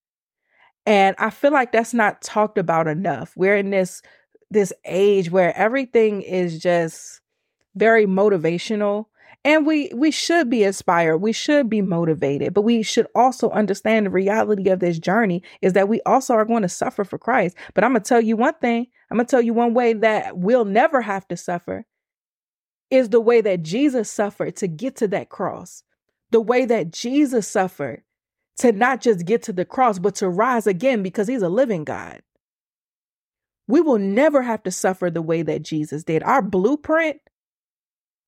And 0.85 1.17
I 1.19 1.31
feel 1.31 1.53
like 1.53 1.73
that's 1.73 1.95
not 1.95 2.21
talked 2.21 2.59
about 2.59 2.87
enough. 2.87 3.33
We're 3.35 3.57
in 3.57 3.71
this 3.71 4.03
this 4.55 4.73
age 4.87 5.31
where 5.31 5.55
everything 5.57 6.23
is 6.23 6.59
just 6.59 7.21
very 7.75 8.07
motivational. 8.07 9.07
And 9.45 9.67
we 9.67 9.91
we 9.95 10.11
should 10.11 10.49
be 10.49 10.65
inspired. 10.65 11.19
We 11.19 11.33
should 11.33 11.69
be 11.69 11.83
motivated. 11.83 12.55
But 12.55 12.63
we 12.63 12.83
should 12.83 13.07
also 13.15 13.51
understand 13.51 14.07
the 14.07 14.11
reality 14.11 14.71
of 14.71 14.81
this 14.81 14.99
journey 14.99 15.43
is 15.61 15.75
that 15.75 15.89
we 15.89 16.01
also 16.07 16.33
are 16.33 16.47
going 16.47 16.63
to 16.63 16.69
suffer 16.69 17.05
for 17.05 17.19
christ. 17.19 17.55
But 17.75 17.85
i'm 17.85 17.93
going 17.93 18.03
to 18.03 18.09
tell 18.09 18.23
you 18.23 18.37
one 18.37 18.55
thing. 18.55 18.87
I'm 19.11 19.19
going 19.19 19.27
to 19.27 19.31
tell 19.31 19.43
you 19.43 19.53
one 19.53 19.75
way 19.75 19.93
that 19.93 20.39
we'll 20.39 20.65
never 20.65 21.03
have 21.03 21.29
to 21.29 21.37
suffer 21.37 21.85
is 22.91 23.11
the 23.11 23.21
way 23.21 23.43
that 23.43 23.63
jesus 23.63 24.11
suffered 24.11 24.57
to 24.57 24.67
get 24.67 24.97
to 24.97 25.09
that 25.09 25.29
cross. 25.29 25.83
The 26.31 26.41
way 26.41 26.65
that 26.65 26.91
Jesus 26.91 27.47
suffered 27.47 28.03
to 28.59 28.73
not 28.73 29.01
just 29.01 29.25
get 29.25 29.43
to 29.45 29.53
the 29.53 29.65
cross, 29.65 29.99
but 29.99 30.17
to 30.17 30.29
rise 30.29 30.67
again 30.67 31.03
because 31.03 31.29
he's 31.29 31.43
a 31.43 31.49
living 31.49 31.85
God. 31.85 32.23
We 33.69 33.81
will 33.81 33.99
never 33.99 34.43
have 34.43 34.63
to 34.65 34.71
suffer 34.71 35.11
the 35.11 35.23
way 35.23 35.43
that 35.43 35.63
Jesus 35.63 36.05
did. 36.05 36.23
Our 36.23 36.43
blueprint 36.43 37.19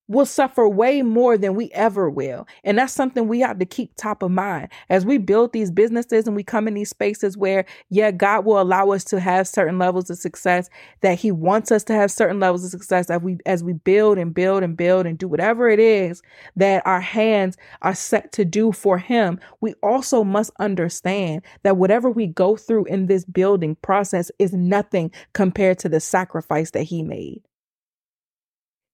will 0.07 0.25
suffer 0.25 0.67
way 0.67 1.01
more 1.01 1.37
than 1.37 1.55
we 1.55 1.69
ever 1.71 2.09
will. 2.09 2.47
And 2.63 2.77
that's 2.77 2.93
something 2.93 3.27
we 3.27 3.41
have 3.41 3.59
to 3.59 3.65
keep 3.65 3.95
top 3.95 4.23
of 4.23 4.31
mind 4.31 4.69
as 4.89 5.05
we 5.05 5.17
build 5.17 5.51
these 5.53 5.71
businesses 5.71 6.27
and 6.27 6.35
we 6.35 6.43
come 6.43 6.67
in 6.67 6.73
these 6.73 6.89
spaces 6.89 7.37
where, 7.37 7.65
yeah, 7.89 8.11
God 8.11 8.45
will 8.45 8.61
allow 8.61 8.91
us 8.91 9.03
to 9.05 9.19
have 9.19 9.47
certain 9.47 9.77
levels 9.77 10.09
of 10.09 10.17
success, 10.17 10.69
that 11.01 11.19
He 11.19 11.31
wants 11.31 11.71
us 11.71 11.83
to 11.85 11.93
have 11.93 12.11
certain 12.11 12.39
levels 12.39 12.63
of 12.63 12.71
success 12.71 13.09
as 13.09 13.21
we 13.21 13.37
as 13.45 13.63
we 13.63 13.73
build 13.73 14.17
and 14.17 14.33
build 14.33 14.63
and 14.63 14.77
build 14.77 15.05
and 15.05 15.17
do 15.17 15.27
whatever 15.27 15.69
it 15.69 15.79
is 15.79 16.21
that 16.55 16.85
our 16.85 17.01
hands 17.01 17.57
are 17.81 17.95
set 17.95 18.31
to 18.33 18.45
do 18.45 18.71
for 18.71 18.97
Him. 18.97 19.39
We 19.61 19.73
also 19.83 20.23
must 20.23 20.51
understand 20.59 21.41
that 21.63 21.77
whatever 21.77 22.09
we 22.09 22.27
go 22.27 22.55
through 22.55 22.85
in 22.85 23.07
this 23.07 23.25
building 23.25 23.75
process 23.81 24.31
is 24.39 24.53
nothing 24.53 25.11
compared 25.33 25.79
to 25.79 25.89
the 25.89 25.99
sacrifice 25.99 26.71
that 26.71 26.83
He 26.83 27.03
made. 27.03 27.41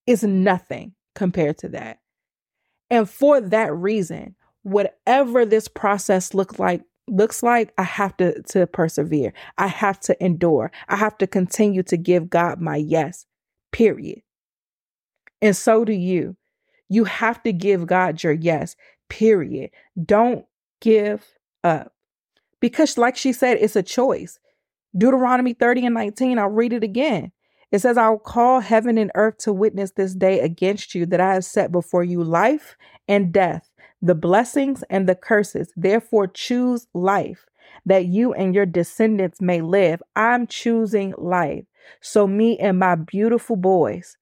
Is 0.06 0.24
nothing 0.24 0.94
compared 1.16 1.58
to 1.60 1.70
that. 1.70 2.00
And 2.90 3.10
for 3.10 3.42
that 3.42 3.74
reason, 3.74 4.36
whatever 4.64 5.46
this 5.46 5.68
process 5.68 6.34
looks 6.34 6.60
like 6.60 6.82
looks 7.08 7.44
like 7.44 7.74
I 7.78 7.84
have 7.84 8.16
to 8.18 8.42
to 8.44 8.68
persevere. 8.68 9.34
I 9.58 9.68
have 9.68 10.00
to 10.02 10.24
endure. 10.24 10.72
I 10.88 10.96
have 10.96 11.18
to 11.18 11.28
continue 11.28 11.84
to 11.84 11.98
give 11.98 12.30
God 12.30 12.62
my 12.62 12.78
yes. 12.78 13.26
Period. 13.72 14.22
And 15.42 15.56
so 15.56 15.84
do 15.84 15.92
you. 15.92 16.38
You 16.90 17.04
have 17.06 17.42
to 17.44 17.52
give 17.52 17.88
God 17.88 18.24
your 18.24 18.34
yes. 18.34 18.76
Period. 19.10 19.72
Don't 20.06 20.46
give 20.80 21.26
up. 21.64 21.94
Because 22.62 22.98
like 22.98 23.18
she 23.18 23.34
said, 23.34 23.58
it's 23.60 23.76
a 23.76 23.84
choice. 23.84 24.40
Deuteronomy 24.98 25.54
30 25.54 25.88
and 25.88 25.96
19, 25.96 26.38
I'll 26.38 26.48
read 26.48 26.72
it 26.72 26.84
again. 26.84 27.32
It 27.74 27.82
says, 27.82 27.98
I'll 27.98 28.20
call 28.20 28.60
heaven 28.60 29.00
and 29.00 29.10
earth 29.16 29.40
to 29.40 29.52
witness 29.52 29.94
this 29.94 30.14
day 30.14 30.40
against 30.42 30.94
you 30.94 31.08
that 31.08 31.20
I 31.20 31.34
have 31.34 31.44
set 31.44 31.72
before 31.72 32.04
you 32.04 32.24
life 32.24 32.78
and 33.08 33.34
death, 33.34 33.68
the 34.00 34.14
blessings 34.14 34.84
and 34.92 35.10
the 35.10 35.16
curses. 35.16 35.74
Therefore, 35.76 36.28
choose 36.28 36.86
life 36.94 37.48
that 37.88 38.06
you 38.06 38.32
and 38.32 38.54
your 38.54 38.68
descendants 38.68 39.42
may 39.42 39.62
live. 39.62 40.04
I'm 40.16 40.46
choosing 40.46 41.16
life. 41.18 41.66
So, 42.00 42.28
me 42.28 42.60
and 42.60 42.78
my 42.78 42.94
beautiful 42.94 43.56
boys 43.56 44.18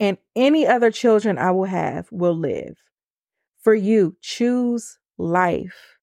and 0.00 0.18
any 0.34 0.66
other 0.66 0.90
children 0.90 1.38
I 1.38 1.52
will 1.52 1.66
have 1.66 2.08
will 2.10 2.36
live. 2.36 2.76
For 3.62 3.74
you, 3.74 4.16
choose 4.20 4.98
life. 5.16 5.95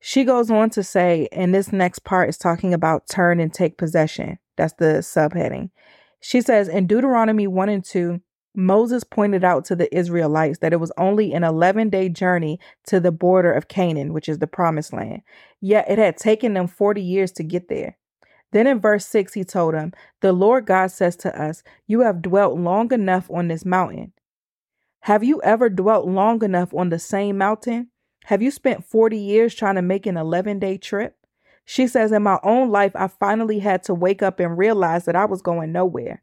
She 0.00 0.24
goes 0.24 0.50
on 0.50 0.70
to 0.70 0.82
say, 0.82 1.28
and 1.30 1.54
this 1.54 1.72
next 1.72 2.00
part 2.00 2.30
is 2.30 2.38
talking 2.38 2.72
about 2.72 3.06
turn 3.06 3.38
and 3.38 3.52
take 3.52 3.76
possession. 3.76 4.38
That's 4.56 4.72
the 4.72 5.00
subheading. 5.02 5.70
She 6.20 6.40
says 6.40 6.68
in 6.68 6.86
Deuteronomy 6.86 7.46
1 7.46 7.68
and 7.68 7.84
2, 7.84 8.20
Moses 8.54 9.04
pointed 9.04 9.44
out 9.44 9.64
to 9.66 9.76
the 9.76 9.94
Israelites 9.94 10.58
that 10.58 10.72
it 10.72 10.80
was 10.80 10.90
only 10.96 11.32
an 11.32 11.44
11 11.44 11.90
day 11.90 12.08
journey 12.08 12.58
to 12.86 12.98
the 12.98 13.12
border 13.12 13.52
of 13.52 13.68
Canaan, 13.68 14.12
which 14.12 14.28
is 14.28 14.38
the 14.38 14.46
promised 14.46 14.92
land. 14.92 15.22
Yet 15.60 15.88
it 15.88 15.98
had 15.98 16.16
taken 16.16 16.54
them 16.54 16.66
40 16.66 17.00
years 17.00 17.30
to 17.32 17.44
get 17.44 17.68
there. 17.68 17.96
Then 18.52 18.66
in 18.66 18.80
verse 18.80 19.06
6, 19.06 19.34
he 19.34 19.44
told 19.44 19.74
them, 19.74 19.92
The 20.20 20.32
Lord 20.32 20.66
God 20.66 20.90
says 20.90 21.14
to 21.18 21.40
us, 21.40 21.62
You 21.86 22.00
have 22.00 22.22
dwelt 22.22 22.58
long 22.58 22.92
enough 22.92 23.30
on 23.30 23.48
this 23.48 23.64
mountain. 23.64 24.12
Have 25.00 25.22
you 25.22 25.40
ever 25.42 25.68
dwelt 25.68 26.06
long 26.06 26.42
enough 26.42 26.74
on 26.74 26.88
the 26.88 26.98
same 26.98 27.38
mountain? 27.38 27.90
Have 28.24 28.42
you 28.42 28.50
spent 28.50 28.84
40 28.84 29.16
years 29.18 29.54
trying 29.54 29.74
to 29.76 29.82
make 29.82 30.06
an 30.06 30.16
11 30.16 30.58
day 30.58 30.78
trip? 30.78 31.16
She 31.64 31.86
says, 31.86 32.12
In 32.12 32.22
my 32.22 32.38
own 32.42 32.70
life, 32.70 32.92
I 32.94 33.08
finally 33.08 33.60
had 33.60 33.82
to 33.84 33.94
wake 33.94 34.22
up 34.22 34.40
and 34.40 34.58
realize 34.58 35.04
that 35.04 35.16
I 35.16 35.24
was 35.24 35.42
going 35.42 35.72
nowhere. 35.72 36.22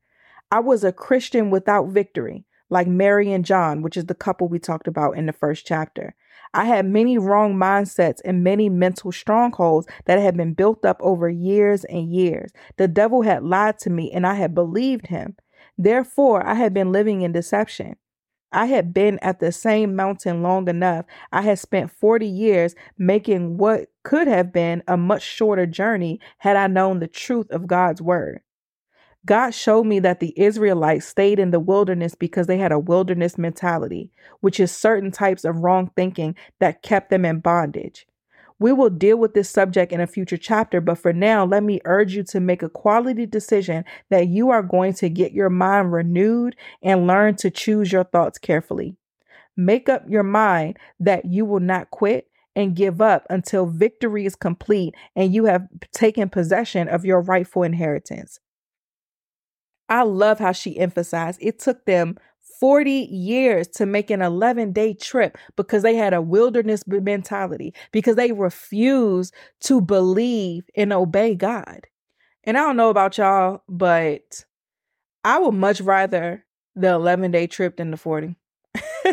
I 0.51 0.59
was 0.59 0.83
a 0.83 0.91
Christian 0.91 1.49
without 1.49 1.89
victory, 1.89 2.45
like 2.69 2.87
Mary 2.87 3.31
and 3.31 3.45
John, 3.45 3.81
which 3.81 3.97
is 3.97 4.05
the 4.05 4.15
couple 4.15 4.47
we 4.47 4.59
talked 4.59 4.87
about 4.87 5.17
in 5.17 5.25
the 5.25 5.33
first 5.33 5.65
chapter. 5.65 6.15
I 6.53 6.65
had 6.65 6.85
many 6.85 7.17
wrong 7.17 7.55
mindsets 7.55 8.19
and 8.23 8.43
many 8.43 8.69
mental 8.69 9.11
strongholds 9.11 9.87
that 10.05 10.19
had 10.19 10.37
been 10.37 10.53
built 10.53 10.85
up 10.85 10.97
over 11.01 11.29
years 11.29 11.83
and 11.85 12.11
years. 12.11 12.51
The 12.77 12.87
devil 12.87 13.23
had 13.23 13.43
lied 13.43 13.77
to 13.79 13.89
me 13.89 14.11
and 14.11 14.25
I 14.25 14.35
had 14.35 14.55
believed 14.55 15.07
him. 15.07 15.35
Therefore, 15.77 16.45
I 16.45 16.55
had 16.55 16.73
been 16.73 16.91
living 16.91 17.21
in 17.21 17.31
deception. 17.31 17.97
I 18.51 18.65
had 18.67 18.93
been 18.93 19.19
at 19.21 19.39
the 19.39 19.51
same 19.51 19.95
mountain 19.95 20.41
long 20.41 20.69
enough. 20.69 21.05
I 21.31 21.41
had 21.41 21.59
spent 21.59 21.91
40 21.91 22.27
years 22.27 22.75
making 22.97 23.57
what 23.57 23.87
could 24.03 24.27
have 24.27 24.53
been 24.53 24.83
a 24.87 24.97
much 24.97 25.23
shorter 25.23 25.65
journey 25.65 26.19
had 26.39 26.55
I 26.57 26.67
known 26.67 26.99
the 26.99 27.07
truth 27.07 27.51
of 27.51 27.67
God's 27.67 28.01
word. 28.01 28.41
God 29.25 29.51
showed 29.51 29.85
me 29.85 29.99
that 29.99 30.21
the 30.21 30.33
Israelites 30.39 31.05
stayed 31.05 31.39
in 31.39 31.51
the 31.51 31.59
wilderness 31.59 32.15
because 32.15 32.47
they 32.47 32.57
had 32.57 32.71
a 32.71 32.79
wilderness 32.79 33.37
mentality, 33.37 34.11
which 34.39 34.59
is 34.59 34.71
certain 34.71 35.11
types 35.11 35.43
of 35.45 35.57
wrong 35.57 35.91
thinking 35.95 36.35
that 36.59 36.81
kept 36.81 37.09
them 37.09 37.25
in 37.25 37.39
bondage. 37.39 38.07
We 38.59 38.73
will 38.73 38.89
deal 38.89 39.17
with 39.17 39.33
this 39.33 39.49
subject 39.49 39.91
in 39.91 40.01
a 40.01 40.07
future 40.07 40.37
chapter, 40.37 40.81
but 40.81 40.97
for 40.97 41.13
now, 41.13 41.45
let 41.45 41.63
me 41.63 41.79
urge 41.85 42.15
you 42.15 42.23
to 42.23 42.39
make 42.39 42.63
a 42.63 42.69
quality 42.69 43.25
decision 43.25 43.85
that 44.09 44.27
you 44.27 44.49
are 44.49 44.63
going 44.63 44.93
to 44.95 45.09
get 45.09 45.31
your 45.31 45.49
mind 45.49 45.93
renewed 45.93 46.55
and 46.81 47.05
learn 47.05 47.35
to 47.37 47.51
choose 47.51 47.91
your 47.91 48.03
thoughts 48.03 48.39
carefully. 48.39 48.95
Make 49.55 49.89
up 49.89 50.03
your 50.07 50.23
mind 50.23 50.77
that 50.99 51.25
you 51.25 51.45
will 51.45 51.59
not 51.59 51.91
quit 51.91 52.27
and 52.55 52.75
give 52.75 53.01
up 53.01 53.27
until 53.29 53.67
victory 53.67 54.25
is 54.25 54.35
complete 54.35 54.95
and 55.15 55.33
you 55.33 55.45
have 55.45 55.67
taken 55.93 56.27
possession 56.27 56.87
of 56.87 57.05
your 57.05 57.21
rightful 57.21 57.61
inheritance. 57.61 58.39
I 59.89 60.01
love 60.01 60.39
how 60.39 60.51
she 60.51 60.79
emphasized 60.79 61.39
it 61.41 61.59
took 61.59 61.85
them 61.85 62.17
40 62.59 62.91
years 62.91 63.67
to 63.67 63.85
make 63.85 64.09
an 64.09 64.21
11 64.21 64.71
day 64.71 64.93
trip 64.93 65.37
because 65.55 65.83
they 65.83 65.95
had 65.95 66.13
a 66.13 66.21
wilderness 66.21 66.83
mentality, 66.87 67.73
because 67.91 68.15
they 68.15 68.31
refused 68.31 69.33
to 69.61 69.81
believe 69.81 70.63
and 70.75 70.91
obey 70.91 71.35
God. 71.35 71.87
And 72.43 72.57
I 72.57 72.61
don't 72.61 72.77
know 72.77 72.89
about 72.89 73.17
y'all, 73.17 73.61
but 73.67 74.45
I 75.23 75.39
would 75.39 75.53
much 75.53 75.81
rather 75.81 76.45
the 76.75 76.89
11 76.89 77.31
day 77.31 77.47
trip 77.47 77.77
than 77.77 77.91
the 77.91 77.97
40. 77.97 78.35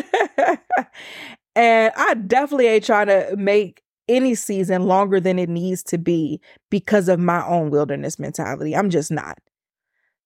and 1.55 1.91
I 1.95 2.13
definitely 2.13 2.67
ain't 2.67 2.85
trying 2.85 3.07
to 3.07 3.35
make 3.37 3.81
any 4.07 4.35
season 4.35 4.83
longer 4.83 5.19
than 5.19 5.39
it 5.39 5.49
needs 5.49 5.83
to 5.83 5.97
be 5.97 6.39
because 6.69 7.09
of 7.09 7.19
my 7.19 7.45
own 7.45 7.69
wilderness 7.71 8.19
mentality. 8.19 8.75
I'm 8.75 8.89
just 8.89 9.11
not. 9.11 9.39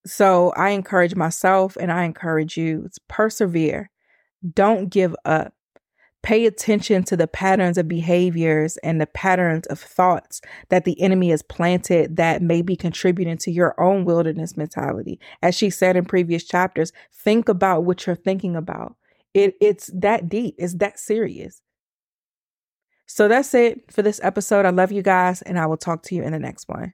So 0.06 0.52
I 0.56 0.70
encourage 0.70 1.16
myself 1.16 1.76
and 1.76 1.92
I 1.92 2.04
encourage 2.04 2.58
you 2.58 2.90
to 2.94 3.02
persevere. 3.08 3.90
Don't 4.54 4.90
give 4.90 5.16
up. 5.26 5.54
Pay 6.22 6.46
attention 6.46 7.04
to 7.04 7.16
the 7.16 7.28
patterns 7.28 7.78
of 7.78 7.88
behaviors 7.88 8.76
and 8.78 9.00
the 9.00 9.08
patterns 9.08 9.66
of 9.68 9.80
thoughts 9.80 10.42
that 10.68 10.84
the 10.84 11.00
enemy 11.02 11.30
has 11.30 11.42
planted 11.42 12.18
that 12.18 12.42
may 12.42 12.62
be 12.62 12.76
contributing 12.76 13.38
to 13.38 13.52
your 13.52 13.80
own 13.82 14.04
wilderness 14.04 14.58
mentality. 14.58 15.18
As 15.42 15.56
she 15.56 15.70
said 15.70 15.96
in 15.96 16.04
previous 16.04 16.44
chapters, 16.44 16.92
think 17.14 17.48
about 17.48 17.86
what 17.86 18.06
you're 18.06 18.18
thinking 18.18 18.58
about. 18.58 18.96
It, 19.34 19.56
it's 19.62 19.90
that 19.94 20.28
deep, 20.28 20.56
it's 20.58 20.76
that 20.76 21.00
serious. 21.00 21.62
So 23.06 23.28
that's 23.28 23.54
it 23.54 23.92
for 23.92 24.02
this 24.02 24.20
episode. 24.22 24.66
I 24.66 24.70
love 24.70 24.92
you 24.92 25.02
guys, 25.02 25.42
and 25.42 25.58
I 25.58 25.66
will 25.66 25.78
talk 25.78 26.04
to 26.04 26.16
you 26.16 26.22
in 26.22 26.32
the 26.32 26.40
next 26.40 26.68
one. 26.68 26.94